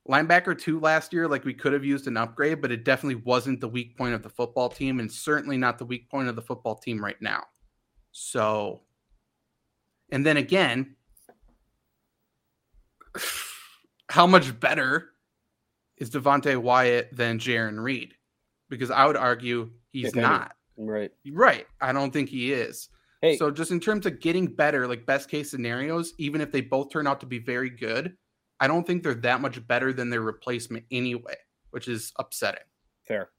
linebacker 0.08 0.58
two 0.58 0.80
last 0.80 1.14
year, 1.14 1.28
like 1.28 1.46
we 1.46 1.54
could 1.54 1.74
have 1.74 1.86
used 1.86 2.08
an 2.08 2.18
upgrade, 2.18 2.62
but 2.62 2.72
it 2.72 2.86
definitely 2.86 3.22
wasn't 3.24 3.62
the 3.62 3.68
weak 3.68 3.98
point 3.98 4.14
of 4.14 4.24
the 4.24 4.30
football 4.30 4.70
team, 4.70 5.00
and 5.00 5.12
certainly 5.12 5.58
not 5.58 5.78
the 5.78 5.86
weak 5.86 6.10
point 6.10 6.28
of 6.28 6.36
the 6.36 6.42
football 6.42 6.76
team 6.76 7.04
right 7.04 7.22
now. 7.22 7.44
So, 8.12 8.82
and 10.12 10.26
then 10.26 10.38
again, 10.38 10.96
how 14.10 14.26
much 14.26 14.60
better 14.60 15.12
is 15.98 16.10
Devonte 16.12 16.58
Wyatt 16.58 17.16
than 17.16 17.40
Jarran 17.40 17.82
Reed? 17.82 18.14
Because 18.70 18.92
I 18.92 19.06
would 19.06 19.18
argue 19.18 19.72
he's 19.92 20.10
If 20.10 20.18
any. 20.18 20.24
not. 20.28 20.52
Right. 20.78 21.12
Right. 21.32 21.66
I 21.82 21.92
don't 21.94 22.12
think 22.12 22.30
he 22.30 22.54
is. 22.54 22.90
Hey, 23.22 23.36
So 23.38 23.50
just 23.50 23.72
in 23.72 23.80
terms 23.80 24.06
of 24.06 24.20
getting 24.20 24.46
better, 24.48 24.88
like 24.88 25.06
best 25.08 25.30
case 25.30 25.50
scenarios, 25.50 26.14
even 26.20 26.40
if 26.42 26.52
they 26.52 26.62
both 26.62 26.92
turn 26.92 27.08
out 27.08 27.20
to 27.22 27.26
be 27.26 27.40
very 27.40 27.70
good, 27.72 28.16
I 28.60 28.68
don't 28.68 28.86
think 28.86 29.02
they're 29.04 29.16
that 29.16 29.42
much 29.42 29.66
better 29.68 29.92
than 29.92 30.10
their 30.12 30.22
replacement 30.22 30.86
anyway, 30.92 31.36
which 31.72 31.88
is 31.88 32.12
upsetting. 32.20 32.64
fair. 33.08 33.30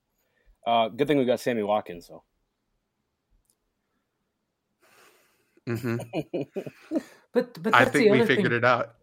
Uh, 0.67 0.89
good 0.89 1.07
thing 1.07 1.17
we 1.19 1.25
got 1.25 1.41
Sammy 1.41 1.63
Watkins 1.63 2.09
though. 2.09 2.25
hmm 5.67 5.97
But 7.33 7.63
but 7.63 7.75
I 7.75 7.85
that's 7.85 7.93
the 7.93 7.99
think 8.01 8.13
we 8.13 8.27
figured 8.27 8.53
thing. 8.53 8.57
it 8.59 8.65
out. 8.65 8.95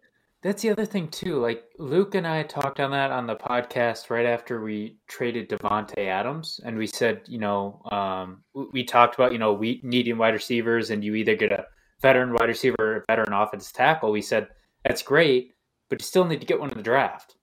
That's 0.46 0.62
the 0.62 0.70
other 0.70 0.86
thing 0.86 1.08
too. 1.08 1.40
Like 1.40 1.64
Luke 1.80 2.14
and 2.14 2.28
I 2.28 2.44
talked 2.44 2.80
on 2.80 2.92
that 2.92 3.10
on 3.10 3.26
the 3.26 3.36
podcast 3.36 4.12
right 4.12 4.28
after 4.28 4.62
we 4.62 4.98
traded 5.08 5.50
Davante 5.50 5.98
Adams, 5.98 6.60
and 6.64 6.78
we 6.78 6.86
said, 6.86 7.22
you 7.26 7.40
know, 7.40 7.82
um, 7.92 8.44
we, 8.72 8.84
talked 8.84 9.16
about 9.16 9.32
you 9.32 9.40
know 9.40 9.54
we 9.54 9.80
needing 9.82 10.20
wide 10.20 10.36
receivers, 10.36 10.92
and 10.92 11.04
you 11.04 11.16
either 11.16 11.36
get 11.36 11.52
a 11.52 11.66
veteran 12.00 12.32
wide 12.32 12.50
receiver 12.50 12.76
or 12.78 12.98
a 12.98 13.04
veteran 13.08 13.34
offensive 13.34 13.74
tackle. 13.74 14.12
We 14.12 14.22
said 14.22 14.48
that's 14.84 15.02
great, 15.02 15.56
but 15.90 16.00
you 16.00 16.06
still 16.06 16.26
need 16.26 16.42
to 16.42 16.46
get 16.46 16.60
one 16.60 16.70
in 16.70 16.78
the 16.78 16.84
draft. 16.84 17.38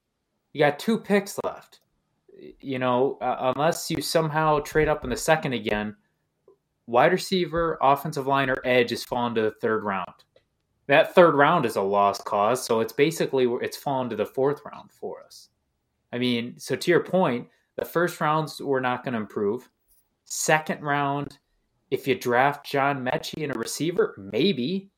You 0.53 0.61
got 0.61 0.79
two 0.79 0.97
picks 0.97 1.41
left. 1.43 1.81
You 2.61 2.79
know, 2.79 3.19
uh, 3.21 3.53
unless 3.57 3.91
you 3.91 4.01
somehow 4.01 4.61
trade 4.61 4.87
up 4.87 5.03
in 5.03 5.11
the 5.11 5.17
second 5.17 5.55
again, 5.55 5.97
wide 6.87 7.11
receiver, 7.11 7.79
offensive 7.83 8.29
line, 8.29 8.49
or 8.49 8.62
edge 8.65 8.93
is 8.93 9.03
falling 9.03 9.35
to 9.35 9.43
the 9.43 9.55
third 9.61 9.83
round 9.83 10.15
that 10.87 11.14
third 11.14 11.35
round 11.35 11.64
is 11.64 11.77
a 11.77 11.83
lost 11.83 12.25
cause. 12.25 12.64
So 12.64 12.81
it's 12.81 12.92
basically 12.92 13.47
it's 13.61 13.77
fallen 13.77 14.09
to 14.11 14.16
the 14.16 14.27
fourth 14.27 14.61
round 14.64 14.90
for 14.90 15.23
us. 15.25 15.49
I 16.12 16.18
mean, 16.18 16.59
so 16.59 16.77
to 16.77 16.90
your 16.90 17.05
point, 17.05 17.49
the 17.77 17.85
first 17.85 18.21
rounds 18.21 18.61
we're 18.61 18.81
not 18.81 19.05
going 19.05 19.14
to 19.14 19.21
improve. 19.21 19.68
Second 20.25 20.83
round, 20.83 21.38
if 21.90 22.07
you 22.07 22.14
draft 22.14 22.66
John 22.66 23.05
Metchie 23.05 23.45
and 23.45 23.55
a 23.55 23.59
receiver, 23.59 24.14
maybe. 24.18 24.90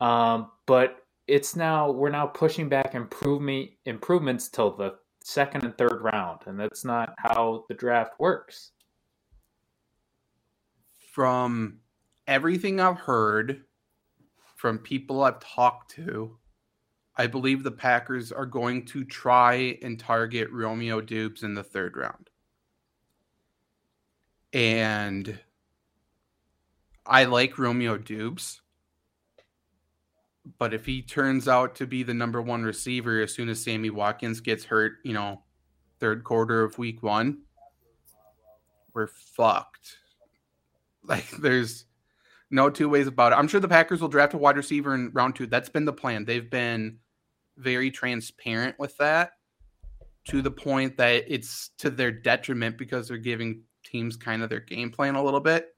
Um, 0.00 0.50
but 0.66 0.98
it's 1.26 1.56
now 1.56 1.90
we're 1.90 2.10
now 2.10 2.26
pushing 2.26 2.68
back 2.68 2.94
improvement 2.94 3.70
improvements 3.86 4.48
till 4.48 4.76
the 4.76 4.96
second 5.22 5.64
and 5.64 5.76
third 5.78 6.02
round, 6.02 6.40
and 6.46 6.58
that's 6.58 6.84
not 6.84 7.14
how 7.16 7.64
the 7.68 7.74
draft 7.74 8.14
works. 8.18 8.72
From 11.12 11.78
everything 12.26 12.80
I've 12.80 12.98
heard, 12.98 13.62
from 14.64 14.78
people 14.78 15.22
I've 15.22 15.40
talked 15.40 15.90
to, 15.96 16.38
I 17.18 17.26
believe 17.26 17.62
the 17.62 17.70
Packers 17.70 18.32
are 18.32 18.46
going 18.46 18.86
to 18.86 19.04
try 19.04 19.78
and 19.82 20.00
target 20.00 20.48
Romeo 20.50 21.02
Doubs 21.02 21.42
in 21.42 21.52
the 21.52 21.62
third 21.62 21.98
round. 21.98 22.30
And 24.54 25.38
I 27.04 27.24
like 27.24 27.58
Romeo 27.58 27.98
Doubs. 27.98 28.62
But 30.58 30.72
if 30.72 30.86
he 30.86 31.02
turns 31.02 31.46
out 31.46 31.74
to 31.74 31.86
be 31.86 32.02
the 32.02 32.14
number 32.14 32.40
one 32.40 32.62
receiver 32.62 33.20
as 33.20 33.34
soon 33.34 33.50
as 33.50 33.62
Sammy 33.62 33.90
Watkins 33.90 34.40
gets 34.40 34.64
hurt, 34.64 34.94
you 35.04 35.12
know, 35.12 35.42
third 36.00 36.24
quarter 36.24 36.64
of 36.64 36.78
week 36.78 37.02
one, 37.02 37.42
we're 38.94 39.08
fucked. 39.08 39.98
Like 41.06 41.28
there's 41.32 41.84
no 42.54 42.70
two 42.70 42.88
ways 42.88 43.08
about 43.08 43.32
it. 43.32 43.34
I'm 43.36 43.48
sure 43.48 43.58
the 43.58 43.68
Packers 43.68 44.00
will 44.00 44.08
draft 44.08 44.32
a 44.32 44.38
wide 44.38 44.56
receiver 44.56 44.94
in 44.94 45.10
round 45.12 45.34
two. 45.34 45.46
That's 45.46 45.68
been 45.68 45.84
the 45.84 45.92
plan. 45.92 46.24
They've 46.24 46.48
been 46.48 46.98
very 47.56 47.90
transparent 47.90 48.78
with 48.78 48.96
that 48.98 49.32
to 50.26 50.40
the 50.40 50.52
point 50.52 50.96
that 50.96 51.24
it's 51.26 51.70
to 51.78 51.90
their 51.90 52.12
detriment 52.12 52.78
because 52.78 53.08
they're 53.08 53.18
giving 53.18 53.62
teams 53.84 54.16
kind 54.16 54.40
of 54.40 54.50
their 54.50 54.60
game 54.60 54.90
plan 54.90 55.16
a 55.16 55.22
little 55.22 55.40
bit. 55.40 55.74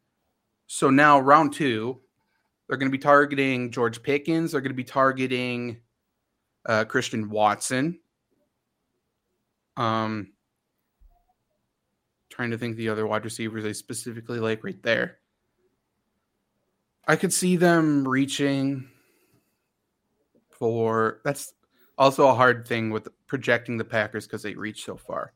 So 0.67 0.91
now 0.91 1.19
round 1.19 1.55
two, 1.55 1.99
they're 2.69 2.77
going 2.77 2.91
to 2.91 2.97
be 2.97 3.03
targeting 3.03 3.73
George 3.73 4.03
Pickens. 4.03 4.53
They're 4.53 4.61
going 4.61 4.71
to 4.71 4.77
be 4.77 4.85
targeting 4.85 5.79
uh, 6.67 6.85
Christian 6.85 7.31
Watson. 7.31 8.01
Um, 9.79 10.33
trying 12.29 12.51
to 12.51 12.59
think 12.59 12.77
the 12.77 12.91
other 12.91 13.07
wide 13.07 13.25
receivers 13.25 13.65
I 13.65 13.73
specifically 13.73 14.41
like 14.41 14.63
right 14.63 14.83
there. 14.83 15.19
I 17.07 17.17
could 17.17 17.33
see 17.33 17.57
them 17.57 18.07
reaching 18.07 18.89
for 20.51 21.21
that's 21.25 21.55
also 21.99 22.29
a 22.29 22.35
hard 22.35 22.67
thing 22.67 22.91
with 22.91 23.09
projecting 23.27 23.77
the 23.77 23.85
Packers 23.85 24.27
because 24.27 24.43
they 24.43 24.55
reach 24.55 24.85
so 24.85 24.97
far. 24.97 25.33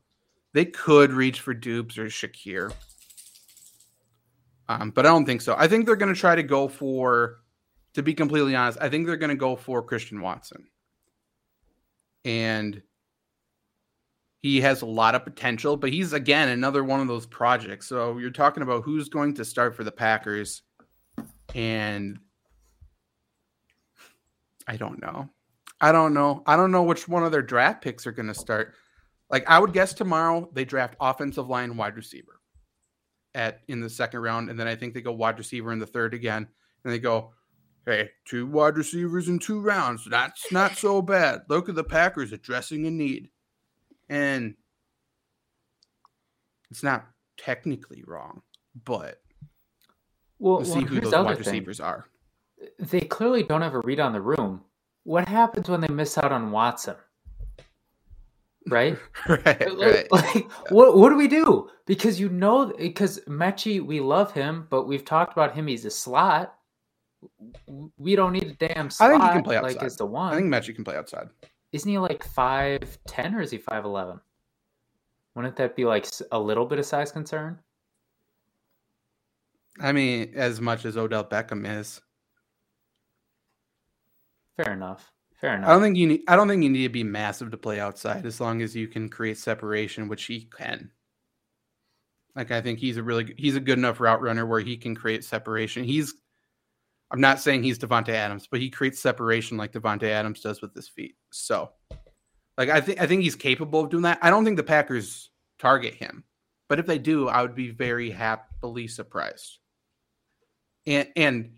They 0.53 0.65
could 0.65 1.13
reach 1.13 1.39
for 1.39 1.53
Doubs 1.53 1.97
or 1.97 2.05
Shakir. 2.05 2.73
Um, 4.67 4.91
but 4.91 5.05
I 5.05 5.09
don't 5.09 5.25
think 5.25 5.41
so. 5.41 5.55
I 5.57 5.67
think 5.67 5.85
they're 5.85 5.95
going 5.95 6.13
to 6.13 6.19
try 6.19 6.35
to 6.35 6.43
go 6.43 6.67
for 6.67 7.41
to 7.93 8.03
be 8.03 8.13
completely 8.13 8.55
honest, 8.55 8.77
I 8.81 8.89
think 8.89 9.05
they're 9.05 9.17
going 9.17 9.29
to 9.29 9.35
go 9.35 9.55
for 9.55 9.81
Christian 9.81 10.21
Watson. 10.21 10.67
And 12.23 12.81
he 14.41 14.61
has 14.61 14.81
a 14.81 14.87
lot 14.87 15.15
of 15.15 15.23
potential, 15.23 15.75
but 15.77 15.91
he's 15.91 16.13
again 16.13 16.49
another 16.49 16.83
one 16.83 16.99
of 16.99 17.07
those 17.07 17.25
projects. 17.25 17.87
So 17.87 18.17
you're 18.17 18.31
talking 18.31 18.63
about 18.63 18.83
who's 18.83 19.09
going 19.09 19.33
to 19.35 19.45
start 19.45 19.75
for 19.75 19.83
the 19.83 19.91
Packers, 19.91 20.63
and 21.55 22.19
I 24.67 24.77
don't 24.77 25.01
know. 25.01 25.29
I 25.79 25.91
don't 25.91 26.13
know. 26.13 26.43
I 26.45 26.55
don't 26.55 26.71
know 26.71 26.83
which 26.83 27.07
one 27.07 27.23
of 27.23 27.31
their 27.31 27.41
draft 27.41 27.83
picks 27.83 28.05
are 28.05 28.11
going 28.11 28.27
to 28.27 28.33
start. 28.33 28.75
Like 29.29 29.49
I 29.49 29.59
would 29.59 29.73
guess 29.73 29.93
tomorrow 29.93 30.49
they 30.53 30.65
draft 30.65 30.95
offensive 30.99 31.49
line 31.49 31.75
wide 31.77 31.95
receiver 31.95 32.39
at 33.33 33.61
in 33.67 33.79
the 33.79 33.89
second 33.89 34.19
round, 34.19 34.49
and 34.49 34.59
then 34.59 34.67
I 34.67 34.75
think 34.75 34.93
they 34.93 35.01
go 35.01 35.11
wide 35.11 35.37
receiver 35.37 35.71
in 35.71 35.79
the 35.79 35.87
third 35.87 36.13
again, 36.13 36.47
and 36.83 36.93
they 36.93 36.99
go, 36.99 37.33
hey, 37.85 38.09
two 38.25 38.45
wide 38.47 38.77
receivers 38.77 39.27
in 39.27 39.39
two 39.39 39.61
rounds. 39.61 40.05
That's 40.09 40.51
not 40.51 40.77
so 40.77 41.01
bad. 41.01 41.41
Look 41.49 41.69
at 41.69 41.75
the 41.75 41.83
Packers 41.83 42.31
addressing 42.31 42.85
a 42.85 42.91
need, 42.91 43.29
and 44.09 44.55
it's 46.69 46.83
not 46.83 47.07
technically 47.37 48.03
wrong, 48.05 48.41
but 48.85 49.21
Well, 50.41 50.55
we'll 50.57 50.65
see 50.65 50.79
well, 50.79 50.85
who 50.85 51.01
those 51.01 51.11
the 51.11 51.19
other 51.19 51.35
thing. 51.35 51.37
receivers 51.37 51.79
are. 51.79 52.07
They 52.79 53.01
clearly 53.01 53.43
don't 53.43 53.61
have 53.61 53.75
a 53.75 53.79
read 53.81 53.99
on 53.99 54.11
the 54.11 54.21
room. 54.21 54.61
What 55.03 55.27
happens 55.27 55.69
when 55.69 55.81
they 55.81 55.87
miss 55.87 56.17
out 56.17 56.31
on 56.31 56.51
Watson? 56.51 56.95
Right? 58.67 58.97
right, 59.29 59.45
right. 59.45 59.77
Like, 59.77 60.11
like, 60.11 60.51
what 60.71 60.97
what 60.97 61.09
do 61.09 61.15
we 61.15 61.27
do? 61.27 61.69
Because 61.85 62.19
you 62.19 62.27
know, 62.29 62.73
because 62.75 63.19
Metchie, 63.27 63.85
we 63.85 63.99
love 63.99 64.33
him, 64.33 64.65
but 64.71 64.87
we've 64.87 65.05
talked 65.05 65.31
about 65.31 65.53
him. 65.53 65.67
He's 65.67 65.85
a 65.85 65.91
slot. 65.91 66.55
We 67.97 68.15
don't 68.15 68.33
need 68.33 68.57
a 68.59 68.67
damn 68.67 68.87
I 68.87 68.89
slot. 68.89 69.11
think 69.11 69.23
he 69.23 69.29
can 69.29 69.43
play 69.43 69.59
like 69.59 69.75
outside. 69.75 69.85
as 69.85 69.95
the 69.97 70.07
one. 70.07 70.33
I 70.33 70.37
think 70.37 70.51
Metchie 70.51 70.73
can 70.73 70.83
play 70.83 70.95
outside. 70.95 71.29
Isn't 71.71 71.89
he 71.89 71.99
like 71.99 72.23
five 72.23 72.97
ten 73.07 73.35
or 73.35 73.41
is 73.41 73.51
he 73.51 73.59
five 73.59 73.85
eleven? 73.85 74.19
Wouldn't 75.35 75.55
that 75.57 75.75
be 75.75 75.85
like 75.85 76.07
a 76.31 76.39
little 76.39 76.65
bit 76.65 76.79
of 76.79 76.85
size 76.85 77.11
concern? 77.11 77.59
I 79.81 79.91
mean, 79.91 80.33
as 80.35 80.61
much 80.61 80.85
as 80.85 80.95
Odell 80.95 81.23
Beckham 81.23 81.79
is. 81.79 82.01
Fair 84.57 84.73
enough. 84.73 85.11
Fair 85.39 85.55
enough. 85.55 85.69
I 85.69 85.73
don't 85.73 85.81
think 85.81 85.97
you 85.97 86.07
need. 86.07 86.21
I 86.27 86.35
don't 86.35 86.47
think 86.47 86.63
you 86.63 86.69
need 86.69 86.83
to 86.83 86.89
be 86.89 87.03
massive 87.03 87.49
to 87.51 87.57
play 87.57 87.79
outside, 87.79 88.25
as 88.25 88.39
long 88.39 88.61
as 88.61 88.75
you 88.75 88.87
can 88.87 89.09
create 89.09 89.39
separation, 89.39 90.07
which 90.07 90.23
he 90.25 90.41
can. 90.55 90.91
Like 92.35 92.51
I 92.51 92.61
think 92.61 92.77
he's 92.79 92.97
a 92.97 93.03
really 93.03 93.33
he's 93.37 93.55
a 93.55 93.59
good 93.59 93.79
enough 93.79 93.99
route 93.99 94.21
runner 94.21 94.45
where 94.45 94.59
he 94.59 94.77
can 94.77 94.95
create 94.95 95.23
separation. 95.23 95.83
He's. 95.83 96.13
I'm 97.09 97.19
not 97.19 97.41
saying 97.41 97.63
he's 97.63 97.77
Davante 97.77 98.09
Adams, 98.09 98.47
but 98.49 98.61
he 98.61 98.69
creates 98.69 99.01
separation 99.01 99.57
like 99.57 99.73
Davante 99.73 100.03
Adams 100.03 100.39
does 100.39 100.61
with 100.61 100.73
his 100.73 100.87
feet. 100.87 101.15
So, 101.31 101.71
like 102.57 102.69
I 102.69 102.79
think 102.79 103.01
I 103.01 103.07
think 103.07 103.23
he's 103.23 103.35
capable 103.35 103.81
of 103.81 103.89
doing 103.89 104.03
that. 104.03 104.19
I 104.21 104.29
don't 104.29 104.45
think 104.45 104.57
the 104.57 104.63
Packers 104.63 105.31
target 105.59 105.95
him, 105.95 106.23
but 106.69 106.79
if 106.79 106.85
they 106.85 106.99
do, 106.99 107.27
I 107.27 107.41
would 107.41 107.55
be 107.55 107.71
very 107.71 108.11
happily 108.11 108.87
surprised. 108.87 109.57
And 110.87 111.07
and 111.15 111.51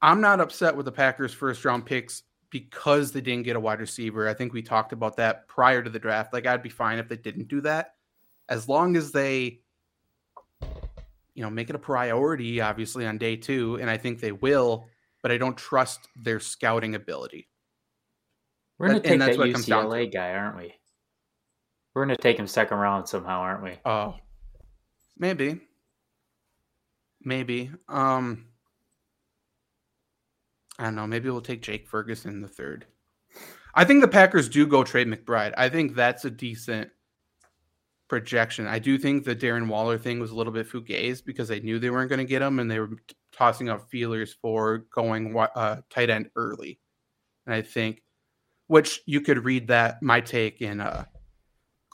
I'm 0.00 0.20
not 0.20 0.40
upset 0.40 0.76
with 0.76 0.86
the 0.86 0.92
Packers' 0.92 1.34
first 1.34 1.64
round 1.64 1.86
picks 1.86 2.22
because 2.50 3.10
they 3.10 3.20
didn't 3.20 3.44
get 3.44 3.56
a 3.56 3.60
wide 3.60 3.80
receiver. 3.80 4.28
I 4.28 4.34
think 4.34 4.52
we 4.52 4.62
talked 4.62 4.92
about 4.92 5.16
that 5.16 5.48
prior 5.48 5.82
to 5.82 5.90
the 5.90 5.98
draft. 5.98 6.32
Like 6.32 6.46
I'd 6.46 6.62
be 6.62 6.68
fine 6.68 6.98
if 6.98 7.08
they 7.08 7.16
didn't 7.16 7.48
do 7.48 7.60
that, 7.62 7.94
as 8.48 8.68
long 8.68 8.96
as 8.96 9.12
they, 9.12 9.60
you 11.34 11.42
know, 11.42 11.50
make 11.50 11.70
it 11.70 11.76
a 11.76 11.78
priority. 11.78 12.60
Obviously 12.60 13.06
on 13.06 13.18
day 13.18 13.36
two, 13.36 13.76
and 13.80 13.90
I 13.90 13.96
think 13.96 14.20
they 14.20 14.32
will. 14.32 14.86
But 15.22 15.32
I 15.32 15.38
don't 15.38 15.56
trust 15.56 16.06
their 16.16 16.38
scouting 16.38 16.94
ability. 16.94 17.48
We're 18.78 18.88
gonna 18.88 19.00
take 19.00 19.18
that's 19.18 19.36
that 19.36 19.38
what 19.38 19.48
it 19.48 19.52
comes 19.52 19.66
down 19.66 19.86
UCLA 19.86 20.12
guy, 20.12 20.34
aren't 20.34 20.58
we? 20.58 20.74
We're 21.94 22.04
gonna 22.04 22.16
take 22.16 22.38
him 22.38 22.46
second 22.46 22.76
round 22.76 23.08
somehow, 23.08 23.40
aren't 23.40 23.62
we? 23.62 23.78
Oh, 23.86 24.16
maybe, 25.16 25.60
maybe. 27.24 27.70
Um, 27.88 28.46
I 30.78 30.84
don't 30.84 30.96
know. 30.96 31.06
Maybe 31.06 31.30
we'll 31.30 31.40
take 31.40 31.62
Jake 31.62 31.86
Ferguson 31.86 32.32
in 32.32 32.40
the 32.40 32.48
third. 32.48 32.86
I 33.74 33.84
think 33.84 34.00
the 34.00 34.08
Packers 34.08 34.48
do 34.48 34.66
go 34.66 34.84
Trey 34.84 35.04
McBride. 35.04 35.54
I 35.56 35.68
think 35.68 35.94
that's 35.94 36.24
a 36.24 36.30
decent 36.30 36.90
projection. 38.08 38.66
I 38.66 38.78
do 38.78 38.98
think 38.98 39.24
the 39.24 39.34
Darren 39.34 39.68
Waller 39.68 39.98
thing 39.98 40.20
was 40.20 40.30
a 40.30 40.36
little 40.36 40.52
bit 40.52 40.68
fugazi 40.68 41.24
because 41.24 41.48
they 41.48 41.60
knew 41.60 41.78
they 41.78 41.90
weren't 41.90 42.08
going 42.08 42.20
to 42.20 42.24
get 42.24 42.42
him 42.42 42.58
and 42.58 42.70
they 42.70 42.78
were 42.78 42.90
tossing 43.32 43.68
out 43.68 43.90
feelers 43.90 44.32
for 44.32 44.84
going 44.94 45.36
uh, 45.36 45.78
tight 45.90 46.10
end 46.10 46.30
early. 46.36 46.78
And 47.46 47.54
I 47.54 47.62
think, 47.62 48.02
which 48.68 49.00
you 49.06 49.20
could 49.20 49.44
read 49.44 49.68
that 49.68 50.02
my 50.02 50.20
take 50.20 50.60
in 50.60 50.80
uh, 50.80 51.04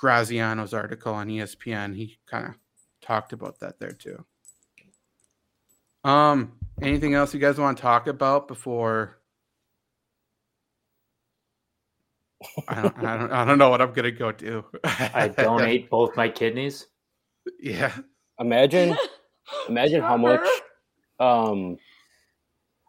Graziano's 0.00 0.74
article 0.74 1.14
on 1.14 1.28
ESPN. 1.28 1.94
He 1.94 2.18
kind 2.26 2.46
of 2.46 2.54
talked 3.00 3.32
about 3.32 3.60
that 3.60 3.78
there 3.78 3.92
too. 3.92 4.24
Um, 6.04 6.52
anything 6.80 7.14
else 7.14 7.34
you 7.34 7.40
guys 7.40 7.58
want 7.58 7.76
to 7.76 7.82
talk 7.82 8.06
about 8.06 8.48
before? 8.48 9.18
I 12.68 12.82
don't, 12.82 12.98
I 13.04 13.16
don't, 13.18 13.32
I 13.32 13.44
don't 13.44 13.58
know 13.58 13.68
what 13.68 13.82
I'm 13.82 13.92
gonna 13.92 14.10
go 14.10 14.32
do. 14.32 14.64
I 14.84 15.28
donate 15.28 15.90
both 15.90 16.16
my 16.16 16.28
kidneys. 16.28 16.86
yeah, 17.60 17.92
Imagine, 18.40 18.96
imagine 19.68 20.00
how 20.00 20.16
much, 20.16 20.40
um, 21.20 21.76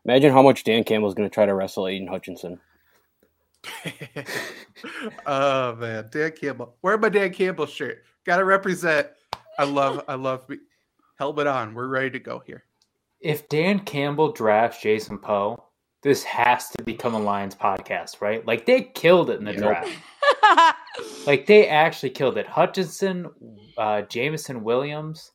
imagine 0.05 0.31
how 0.31 0.41
much 0.41 0.63
Dan 0.63 0.85
Campbell's 0.85 1.13
going 1.13 1.29
to 1.29 1.33
try 1.33 1.45
to 1.45 1.53
wrestle 1.53 1.87
Aidan 1.87 2.07
Hutchinson. 2.07 2.59
oh 5.25 5.75
man, 5.75 6.07
Dan 6.09 6.31
Campbell. 6.31 6.75
Wear 6.81 6.97
my 6.97 7.09
Dan 7.09 7.33
Campbell 7.33 7.65
shirt. 7.65 8.03
Gotta 8.25 8.45
represent. 8.45 9.09
I 9.59 9.65
love, 9.65 10.03
I 10.07 10.15
love. 10.15 10.47
Helmet 11.19 11.45
on. 11.47 11.75
We're 11.75 11.87
ready 11.87 12.09
to 12.11 12.19
go 12.19 12.39
here. 12.39 12.63
If 13.21 13.47
Dan 13.49 13.79
Campbell 13.81 14.31
drafts 14.33 14.81
Jason 14.81 15.19
Poe, 15.19 15.63
this 16.01 16.23
has 16.23 16.69
to 16.69 16.83
become 16.83 17.13
a 17.13 17.19
Lions 17.19 17.55
podcast, 17.55 18.19
right? 18.19 18.45
Like 18.45 18.65
they 18.65 18.81
killed 18.81 19.29
it 19.29 19.37
in 19.39 19.45
the 19.45 19.53
Yep. 19.53 19.61
draft. 19.61 20.77
Like 21.25 21.45
they 21.45 21.67
actually 21.67 22.09
killed 22.09 22.37
it. 22.37 22.45
Hutchinson, 22.47 23.27
uh, 23.77 24.01
Jameson 24.03 24.63
Williams, 24.63 25.31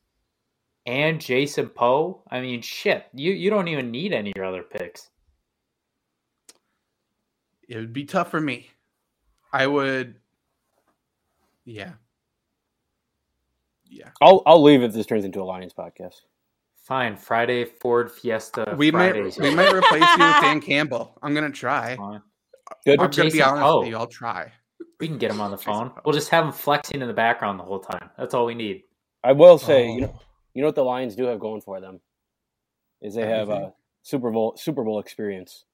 and 0.85 1.21
Jason 1.21 1.69
Poe. 1.69 2.23
I 2.31 2.41
mean, 2.41 2.61
shit. 2.61 3.07
You 3.15 3.33
you 3.33 3.51
don't 3.51 3.69
even 3.69 3.91
need 3.91 4.13
any 4.13 4.31
of 4.31 4.37
your 4.37 4.45
other 4.45 4.63
picks. 4.63 5.09
It 7.69 7.77
would 7.77 7.93
be 7.93 8.05
tough 8.05 8.31
for 8.31 8.41
me. 8.41 8.71
I 9.53 9.67
would. 9.67 10.17
Yeah. 11.65 11.93
Yeah. 13.89 14.11
I'll 14.21 14.43
I'll 14.45 14.63
leave 14.63 14.83
if 14.83 14.93
this 14.93 15.07
turns 15.07 15.25
into 15.25 15.41
a 15.41 15.45
Lions 15.45 15.73
podcast. 15.73 16.21
Fine, 16.87 17.17
Friday 17.17 17.65
Ford 17.65 18.13
Fiesta. 18.13 18.75
we 18.79 18.93
might 18.93 19.15
we 19.39 19.53
might 19.55 19.73
replace 19.73 20.05
you 20.17 20.25
with 20.25 20.41
Dan 20.41 20.61
Campbell. 20.61 21.19
I'm 21.21 21.35
gonna 21.35 21.51
try. 21.51 21.97
Good. 21.97 23.01
I'm 23.01 23.09
gonna 23.09 23.09
be 23.09 23.15
Jason 23.17 23.43
honest 23.43 23.63
Poe. 23.63 23.81
with 23.81 23.89
you. 23.89 23.97
I'll 23.97 24.07
try. 24.07 24.53
We 25.01 25.09
can 25.09 25.19
get 25.19 25.33
him 25.33 25.41
on 25.41 25.51
the 25.51 25.57
Jason 25.57 25.73
phone. 25.73 25.91
We'll 26.05 26.15
just 26.15 26.29
have 26.29 26.45
him 26.45 26.53
flexing 26.53 27.03
in 27.03 27.09
the 27.09 27.15
background 27.15 27.59
the 27.59 27.65
whole 27.65 27.81
time. 27.81 28.11
That's 28.17 28.35
all 28.35 28.47
we 28.47 28.55
need. 28.55 28.83
I 29.25 29.33
will 29.33 29.59
say, 29.59 29.89
oh. 29.89 29.95
you 29.95 30.01
know, 30.03 30.13
Oh. 30.15 30.21
you 30.55 30.63
know 30.63 30.69
what 30.69 30.75
the 30.77 30.85
Lions 30.85 31.17
do 31.17 31.25
have 31.25 31.41
going 31.41 31.61
for 31.61 31.81
them 31.81 32.01
is 33.03 33.15
they 33.17 33.27
have 33.27 33.49
a 33.49 33.73
Super 34.03 34.31
Bowl 34.31 34.55
Super 34.57 34.85
Bowl 34.85 35.01
experience. 35.01 35.65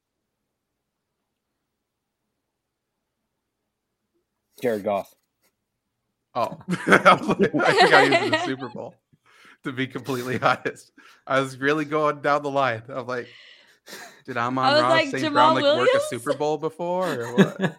Jared 4.63 4.85
Goff. 4.85 5.13
Oh, 6.35 6.57
I 6.69 6.75
think 7.35 7.93
I 7.93 8.03
used 8.05 8.33
the 8.33 8.39
Super 8.47 8.69
Bowl. 8.71 8.95
To 9.65 9.73
be 9.73 9.87
completely 9.87 10.39
honest, 10.43 10.93
I 11.27 11.41
was 11.41 11.57
really 11.57 11.85
going 11.85 12.21
down 12.21 12.43
the 12.43 12.51
line. 12.51 12.83
I'm 12.89 13.07
like, 13.07 13.29
did 14.27 14.37
Amon 14.37 14.65
I 14.65 14.73
was 14.73 14.83
Ross 14.83 14.91
like, 14.91 15.09
St. 15.09 15.23
Jamal 15.23 15.33
Brown 15.33 15.55
like 15.55 15.65
work 15.65 15.77
Williams? 15.87 16.05
a 16.05 16.09
Super 16.09 16.35
Bowl 16.35 16.59
before 16.59 17.13
or 17.15 17.35
what? 17.37 17.77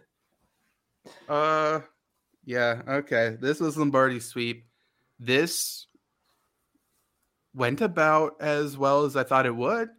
uh, 1.29 1.79
yeah. 2.45 2.81
Okay, 2.87 3.37
this 3.41 3.59
was 3.59 3.77
Lombardi 3.77 4.19
sweep. 4.19 4.65
This 5.19 5.87
went 7.53 7.81
about 7.81 8.41
as 8.41 8.77
well 8.77 9.03
as 9.05 9.15
I 9.15 9.23
thought 9.23 9.45
it 9.45 9.55
would. 9.55 9.89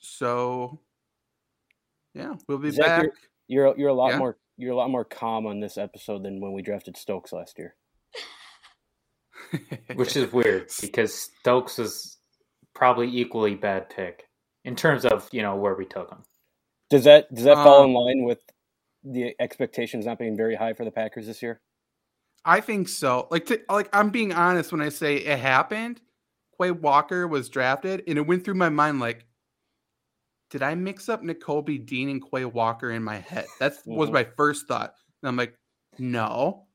So, 0.00 0.80
yeah, 2.14 2.34
we'll 2.48 2.58
be 2.58 2.70
Zach, 2.70 2.86
back. 2.86 3.02
you're- 3.02 3.12
You're 3.48 3.78
you're 3.78 3.88
a 3.90 3.94
lot 3.94 4.12
Yeah. 4.12 4.18
more 4.18 4.36
you're 4.56 4.72
a 4.72 4.76
lot 4.76 4.90
more 4.90 5.04
calm 5.04 5.46
on 5.46 5.60
this 5.60 5.76
episode 5.78 6.22
than 6.22 6.40
when 6.40 6.52
we 6.52 6.62
drafted 6.62 6.96
Stokes 6.96 7.32
last 7.32 7.58
year. 7.58 7.74
Which 9.94 10.16
is 10.16 10.32
weird 10.32 10.70
because 10.80 11.14
Stokes 11.40 11.78
was 11.78 12.18
probably 12.74 13.08
equally 13.08 13.54
bad 13.54 13.90
pick 13.90 14.26
in 14.64 14.76
terms 14.76 15.04
of, 15.04 15.28
you 15.32 15.42
know, 15.42 15.56
where 15.56 15.74
we 15.74 15.84
took 15.86 16.10
him. 16.10 16.22
Does 16.90 17.04
that 17.04 17.32
does 17.34 17.44
that 17.44 17.54
fall 17.54 17.82
Um, 17.84 17.90
in 17.90 17.94
line 17.94 18.24
with 18.24 18.40
the 19.04 19.34
expectations 19.40 20.06
not 20.06 20.18
being 20.18 20.36
very 20.36 20.54
high 20.54 20.74
for 20.74 20.84
the 20.84 20.90
Packers 20.90 21.26
this 21.26 21.42
year? 21.42 21.60
I 22.44 22.60
think 22.60 22.88
so. 22.88 23.28
Like, 23.30 23.46
to, 23.46 23.60
like 23.68 23.88
I'm 23.92 24.10
being 24.10 24.32
honest 24.32 24.72
when 24.72 24.80
I 24.80 24.88
say 24.88 25.16
it 25.16 25.38
happened. 25.38 26.00
Quay 26.60 26.70
Walker 26.72 27.26
was 27.26 27.48
drafted, 27.48 28.02
and 28.06 28.18
it 28.18 28.26
went 28.26 28.44
through 28.44 28.54
my 28.54 28.68
mind 28.68 29.00
like, 29.00 29.24
did 30.50 30.62
I 30.62 30.74
mix 30.74 31.08
up 31.08 31.22
Nakobe 31.22 31.86
Dean 31.86 32.08
and 32.10 32.22
Quay 32.22 32.44
Walker 32.44 32.90
in 32.90 33.02
my 33.02 33.16
head? 33.18 33.46
That 33.60 33.74
was 33.86 34.10
Mhm. 34.10 34.12
my 34.12 34.24
first 34.36 34.66
thought. 34.66 34.94
And 35.22 35.28
I'm 35.28 35.36
like, 35.36 35.54
no. 35.98 36.66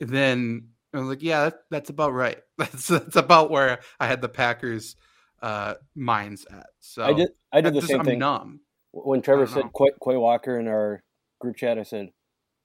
And 0.00 0.08
then 0.08 0.68
I 0.94 0.98
was 1.00 1.08
like, 1.08 1.22
yeah, 1.22 1.44
that, 1.44 1.54
that's 1.70 1.90
about 1.90 2.12
right. 2.12 2.38
That's 2.58 2.88
that's 2.88 3.16
about 3.16 3.50
where 3.50 3.80
I 4.00 4.06
had 4.06 4.20
the 4.22 4.28
Packers 4.28 4.96
uh 5.42 5.74
minds 5.94 6.46
at. 6.50 6.66
So 6.80 7.04
I 7.04 7.12
did. 7.12 7.28
I 7.52 7.60
did 7.60 7.74
the 7.74 7.80
just- 7.80 7.88
same 7.88 8.00
I'm 8.00 8.06
thing 8.06 8.18
numb. 8.18 8.60
when 8.92 9.22
Trevor 9.22 9.46
said. 9.46 9.64
Quay, 9.76 9.90
Quay 10.02 10.16
Walker 10.16 10.58
in 10.58 10.66
our 10.66 11.02
group 11.40 11.56
chat. 11.56 11.78
I 11.78 11.82
said, 11.84 12.08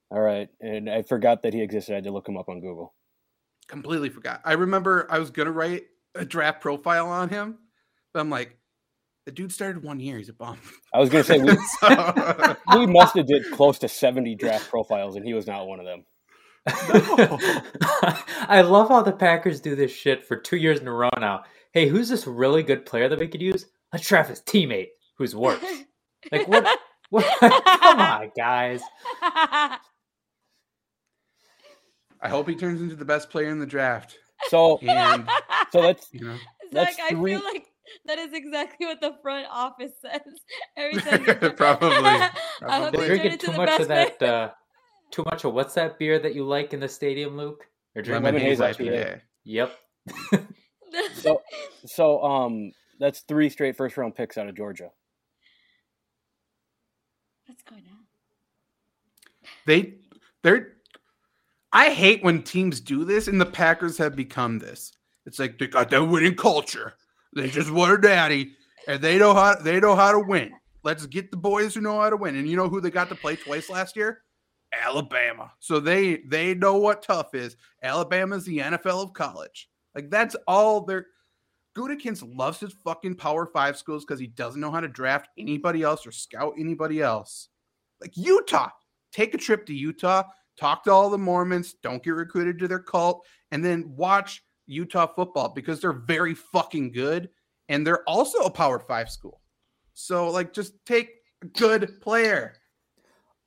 "All 0.09 0.19
right," 0.21 0.49
and 0.62 0.89
I 0.89 1.01
forgot 1.03 1.43
that 1.43 1.53
he 1.53 1.62
existed. 1.62 1.91
I 1.93 1.95
had 1.95 2.05
to 2.05 2.12
look 2.12 2.27
him 2.27 2.38
up 2.38 2.49
on 2.49 2.62
Google. 2.62 2.93
Completely 3.67 4.09
forgot. 4.09 4.41
I 4.45 4.53
remember 4.53 5.05
I 5.09 5.19
was 5.19 5.29
gonna 5.29 5.51
write 5.51 5.83
a 6.15 6.25
draft 6.25 6.62
profile 6.62 7.07
on 7.09 7.29
him, 7.29 7.57
but 8.13 8.19
I'm 8.21 8.29
like, 8.29 8.57
the 9.25 9.31
dude 9.31 9.51
started 9.53 9.83
one 9.83 9.99
year. 9.99 10.17
He's 10.17 10.29
a 10.29 10.33
bum. 10.33 10.57
I 10.93 10.99
was 10.99 11.09
gonna 11.09 11.23
say 11.23 11.39
we, 11.39 11.55
So- 11.81 12.55
we 12.79 12.88
must 12.88 13.15
have 13.15 13.27
did 13.27 13.51
close 13.51 13.79
to 13.79 13.88
seventy 13.89 14.33
draft 14.36 14.69
profiles, 14.69 15.15
and 15.17 15.25
he 15.25 15.33
was 15.33 15.45
not 15.45 15.67
one 15.67 15.79
of 15.79 15.86
them. 15.86 16.05
I 16.67 18.62
love 18.65 18.88
how 18.89 19.02
the 19.02 19.12
Packers 19.12 19.60
do 19.60 19.76
this 19.76 19.91
shit 19.91 20.23
for 20.26 20.36
two 20.38 20.58
years 20.58 20.80
in 20.80 20.88
a 20.88 20.93
row 20.93 21.10
now. 21.19 21.43
Hey, 21.73 21.88
who's 21.88 22.10
this 22.10 22.26
really 22.28 22.63
good 22.63 22.86
player 22.86 23.10
that 23.10 23.19
we 23.19 23.28
could 23.28 23.41
use? 23.41 23.65
Let's 23.91 24.08
draft 24.08 24.30
his 24.30 24.41
teammate, 24.41 24.89
who's 25.17 25.36
worse. 25.36 25.63
Like 26.32 26.47
what? 26.47 26.65
what? 27.10 27.26
Come 27.39 27.99
on, 27.99 28.32
guys. 28.38 28.82
I 29.21 29.80
hope 32.30 32.47
he 32.47 32.56
turns 32.56 32.82
into 32.82 32.95
the 32.95 33.06
best 33.06 33.30
player 33.30 33.49
in 33.49 33.60
the 33.60 33.65
draft. 33.65 34.17
So, 34.49 34.78
And 34.80 35.28
so 35.71 35.82
that's 35.82 36.08
you 36.13 36.26
know, 36.26 36.38
That's 36.71 36.95
Zach, 36.95 37.06
I 37.06 37.15
three- 37.15 37.36
feel 37.36 37.43
like 37.43 37.65
that 38.06 38.17
is 38.17 38.34
exactly 38.34 38.86
what 38.88 39.02
the 39.02 39.15
front 39.21 39.45
office 39.52 39.91
says 40.02 40.21
every 40.78 41.02
time. 41.02 41.26
you- 41.26 41.49
Probably, 41.52 41.89
I 41.97 42.19
hope 42.21 42.32
probably. 42.62 42.91
they 42.91 42.97
They're 42.97 43.08
turn 43.08 43.08
drinking 43.08 43.32
into 43.34 43.45
too 43.47 43.52
the 43.52 43.58
much 43.58 43.67
best 43.67 43.82
of 43.82 43.88
that. 43.89 44.21
Uh, 44.23 44.52
too 45.13 45.23
much 45.26 45.45
of 45.45 45.54
what's 45.54 45.76
that 45.76 45.99
beer 45.99 46.19
that 46.19 46.34
you 46.34 46.43
like 46.43 46.73
in 46.73 46.80
the 46.80 46.89
stadium, 46.89 47.38
Luke? 47.38 47.67
They're 47.93 48.02
drinking. 48.02 48.26
lemon 48.26 48.41
haze 48.41 48.60
haze 48.60 48.78
IPA. 48.78 49.21
Yep. 49.43 49.78
so 51.13 51.41
so 51.86 52.23
um 52.23 52.71
that's 52.99 53.21
three 53.21 53.49
straight 53.49 53.78
first 53.78 53.95
round 53.95 54.15
picks 54.15 54.38
out 54.38 54.47
of 54.47 54.56
Georgia. 54.56 54.89
What's 57.45 57.62
going 57.63 57.84
on? 57.91 58.06
They 59.65 59.95
they're 60.41 60.73
I 61.71 61.89
hate 61.91 62.23
when 62.23 62.43
teams 62.43 62.80
do 62.80 63.04
this, 63.06 63.28
and 63.28 63.39
the 63.39 63.45
Packers 63.45 63.97
have 63.97 64.15
become 64.15 64.60
this. 64.60 64.91
It's 65.26 65.39
like 65.39 65.58
they 65.58 65.67
got 65.67 65.89
that 65.89 66.04
winning 66.04 66.36
culture. 66.36 66.93
They 67.36 67.49
just 67.49 67.71
want 67.71 67.93
a 67.93 67.97
daddy, 67.97 68.54
and 68.88 69.02
they 69.02 69.17
know 69.17 69.34
how 69.34 69.56
they 69.56 69.80
know 69.80 69.95
how 69.95 70.12
to 70.12 70.19
win. 70.19 70.52
Let's 70.84 71.06
get 71.06 71.32
the 71.32 71.38
boys 71.38 71.76
who 71.76 71.82
know 71.82 71.99
how 72.02 72.10
to 72.10 72.17
win. 72.17 72.36
And 72.36 72.47
you 72.47 72.58
know 72.58 72.67
who 72.67 72.82
they 72.82 72.91
got 72.91 73.10
to 73.10 73.15
play 73.15 73.36
twice 73.36 73.69
last 73.69 73.95
year? 73.95 74.23
Alabama. 74.81 75.51
So 75.59 75.79
they 75.79 76.17
they 76.27 76.53
know 76.53 76.77
what 76.77 77.03
tough 77.03 77.36
is. 77.36 77.55
Alabama's 77.81 78.45
the 78.45 78.59
NFL 78.59 79.03
of 79.03 79.13
college. 79.13 79.69
Like 79.95 80.09
that's 80.09 80.36
all 80.47 80.81
they're 80.81 81.07
Gutekunst 81.75 82.38
loves 82.38 82.59
his 82.59 82.73
fucking 82.83 83.15
power 83.15 83.47
five 83.47 83.77
schools 83.77 84.05
because 84.05 84.19
he 84.19 84.27
doesn't 84.27 84.62
know 84.62 84.71
how 84.71 84.79
to 84.79 84.88
draft 84.88 85.29
anybody 85.38 85.81
else 85.81 86.05
or 86.05 86.12
scout 86.12 86.53
anybody 86.57 87.01
else. 87.01 87.49
Like 87.99 88.15
Utah, 88.15 88.69
take 89.12 89.33
a 89.33 89.39
trip 89.39 89.65
to 89.65 89.73
Utah, 89.73 90.23
talk 90.55 90.83
to 90.83 90.91
all 90.91 91.09
the 91.09 91.17
Mormons, 91.17 91.75
don't 91.81 92.03
get 92.03 92.12
recruited 92.12 92.59
to 92.59 92.67
their 92.67 92.79
cult, 92.79 93.25
and 93.51 93.65
then 93.65 93.91
watch 93.95 94.43
Utah 94.67 95.07
football 95.07 95.49
because 95.49 95.81
they're 95.81 95.93
very 95.93 96.36
fucking 96.36 96.91
good 96.91 97.29
and 97.69 97.86
they're 97.86 98.07
also 98.07 98.39
a 98.39 98.51
power 98.51 98.79
five 98.79 99.09
school. 99.09 99.41
So, 99.93 100.29
like, 100.29 100.53
just 100.53 100.73
take 100.86 101.09
a 101.43 101.47
good 101.47 102.01
player. 102.01 102.55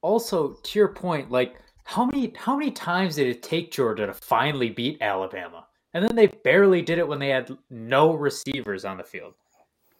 Also, 0.06 0.52
to 0.62 0.78
your 0.78 0.86
point, 0.86 1.32
like 1.32 1.56
how 1.82 2.04
many 2.04 2.32
how 2.36 2.56
many 2.56 2.70
times 2.70 3.16
did 3.16 3.26
it 3.26 3.42
take 3.42 3.72
Georgia 3.72 4.06
to 4.06 4.14
finally 4.14 4.70
beat 4.70 5.02
Alabama? 5.02 5.66
And 5.94 6.04
then 6.04 6.14
they 6.14 6.28
barely 6.28 6.80
did 6.80 6.98
it 6.98 7.08
when 7.08 7.18
they 7.18 7.30
had 7.30 7.50
no 7.70 8.14
receivers 8.14 8.84
on 8.84 8.98
the 8.98 9.02
field. 9.02 9.34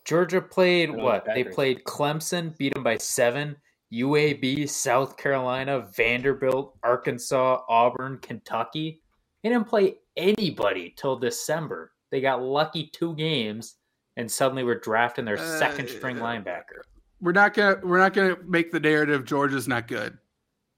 Georgia 0.05 0.40
played 0.40 0.90
And 0.90 0.92
on 0.92 0.99
the 0.99 1.05
what? 1.05 1.25
They 1.25 1.42
played 1.42 1.83
Clemson, 1.83 2.57
beat 2.57 2.75
them 2.75 2.85
by 2.85 2.99
seven. 2.99 3.57
UAB, 3.92 4.69
South 4.69 5.16
Carolina, 5.16 5.88
Vanderbilt, 5.97 6.79
Arkansas, 6.85 7.62
Auburn, 7.69 8.19
Kentucky. 8.23 9.01
They 9.42 9.49
didn't 9.49 9.66
play 9.66 9.97
anybody 10.16 10.95
till 10.97 11.19
December. 11.19 11.90
They 12.12 12.21
got 12.21 12.42
lucky 12.42 12.90
two 12.92 13.16
games 13.16 13.75
and 14.16 14.31
suddenly 14.31 14.62
were 14.62 14.79
drafting 14.79 15.25
their 15.25 15.37
second 15.59 15.88
string 15.88 16.21
Uh, 16.21 16.27
linebacker. 16.27 16.83
We're 17.26 17.32
not 17.32 17.54
gonna 17.54 17.80
we're 17.82 17.98
not 17.98 18.14
gonna 18.14 18.36
make 18.46 18.70
the 18.70 18.78
narrative 18.78 19.24
Georgia's 19.24 19.66
not 19.66 19.88
good. 19.88 20.16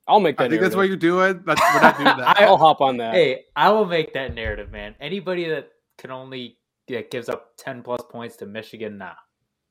I'll 0.06 0.18
make 0.18 0.38
that. 0.38 0.44
I 0.44 0.48
think 0.48 0.62
that's 0.62 0.74
what 0.74 0.88
you're 0.88 0.96
doing. 0.96 1.42
That's, 1.44 1.60
we're 1.60 1.82
not 1.82 1.98
doing 1.98 2.16
that. 2.16 2.40
I'll 2.40 2.56
hop 2.56 2.80
on 2.80 2.96
that. 2.96 3.12
Hey, 3.12 3.44
I 3.54 3.68
will 3.68 3.84
make 3.84 4.14
that 4.14 4.34
narrative, 4.34 4.70
man. 4.70 4.94
Anybody 4.98 5.46
that 5.50 5.68
can 5.98 6.10
only 6.10 6.56
that 6.88 7.10
gives 7.10 7.28
up 7.28 7.50
ten 7.58 7.82
plus 7.82 8.00
points 8.10 8.36
to 8.36 8.46
Michigan, 8.46 8.96
nah, 8.96 9.12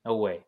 no 0.06 0.18
way. 0.18 0.46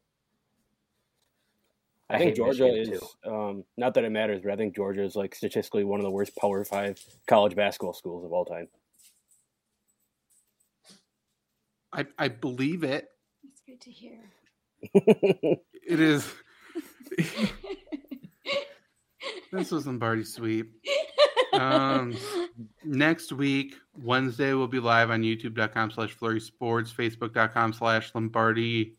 I, 2.12 2.20
think 2.20 2.36
Georgia 2.36 2.66
Michigan, 2.66 2.94
is 2.94 3.04
um, 3.26 3.64
not 3.76 3.96
that 3.96 4.04
it 4.04 4.12
matters, 4.12 4.42
but 4.44 4.52
I 4.52 4.56
think 4.56 4.76
Georgia 4.76 5.04
is 5.04 5.16
like 5.16 5.34
statistically 5.34 5.84
one 5.84 6.00
of 6.00 6.04
the 6.04 6.12
worst 6.12 6.36
Power 6.36 6.64
Five 6.64 7.04
college 7.28 7.56
basketball 7.56 7.94
schools 7.94 8.24
of 8.24 8.32
all 8.32 8.46
time. 8.46 8.68
I, 11.92 12.06
I 12.20 12.28
believe 12.28 12.84
it. 12.84 13.08
It's 13.44 13.62
good 13.66 13.82
to 13.82 13.90
hear. 13.90 14.20
It 15.90 16.00
is. 16.00 16.32
this 19.52 19.72
was 19.72 19.88
Lombardi 19.88 20.24
sweep. 20.24 20.72
Um, 21.54 22.16
next 22.84 23.32
week, 23.32 23.76
Wednesday, 23.98 24.54
we'll 24.54 24.68
be 24.68 24.80
live 24.80 25.10
on 25.10 25.24
youtube.com 25.24 25.90
slash 25.90 26.12
flurry 26.12 26.40
sports, 26.40 26.94
facebook.com 26.94 27.74
slash 27.74 28.14
Lombardi 28.14 28.98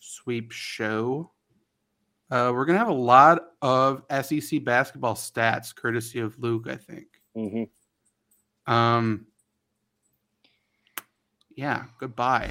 sweep 0.00 0.52
show. 0.52 1.30
Uh, 2.30 2.52
we're 2.54 2.66
going 2.66 2.74
to 2.74 2.78
have 2.78 2.88
a 2.88 2.92
lot 2.92 3.40
of 3.62 4.02
SEC 4.22 4.62
basketball 4.62 5.14
stats, 5.14 5.74
courtesy 5.74 6.20
of 6.20 6.38
Luke, 6.38 6.68
I 6.68 6.76
think. 6.76 7.06
hmm 7.34 7.62
Um, 8.70 9.24
yeah, 11.56 11.84
goodbye. 11.98 12.50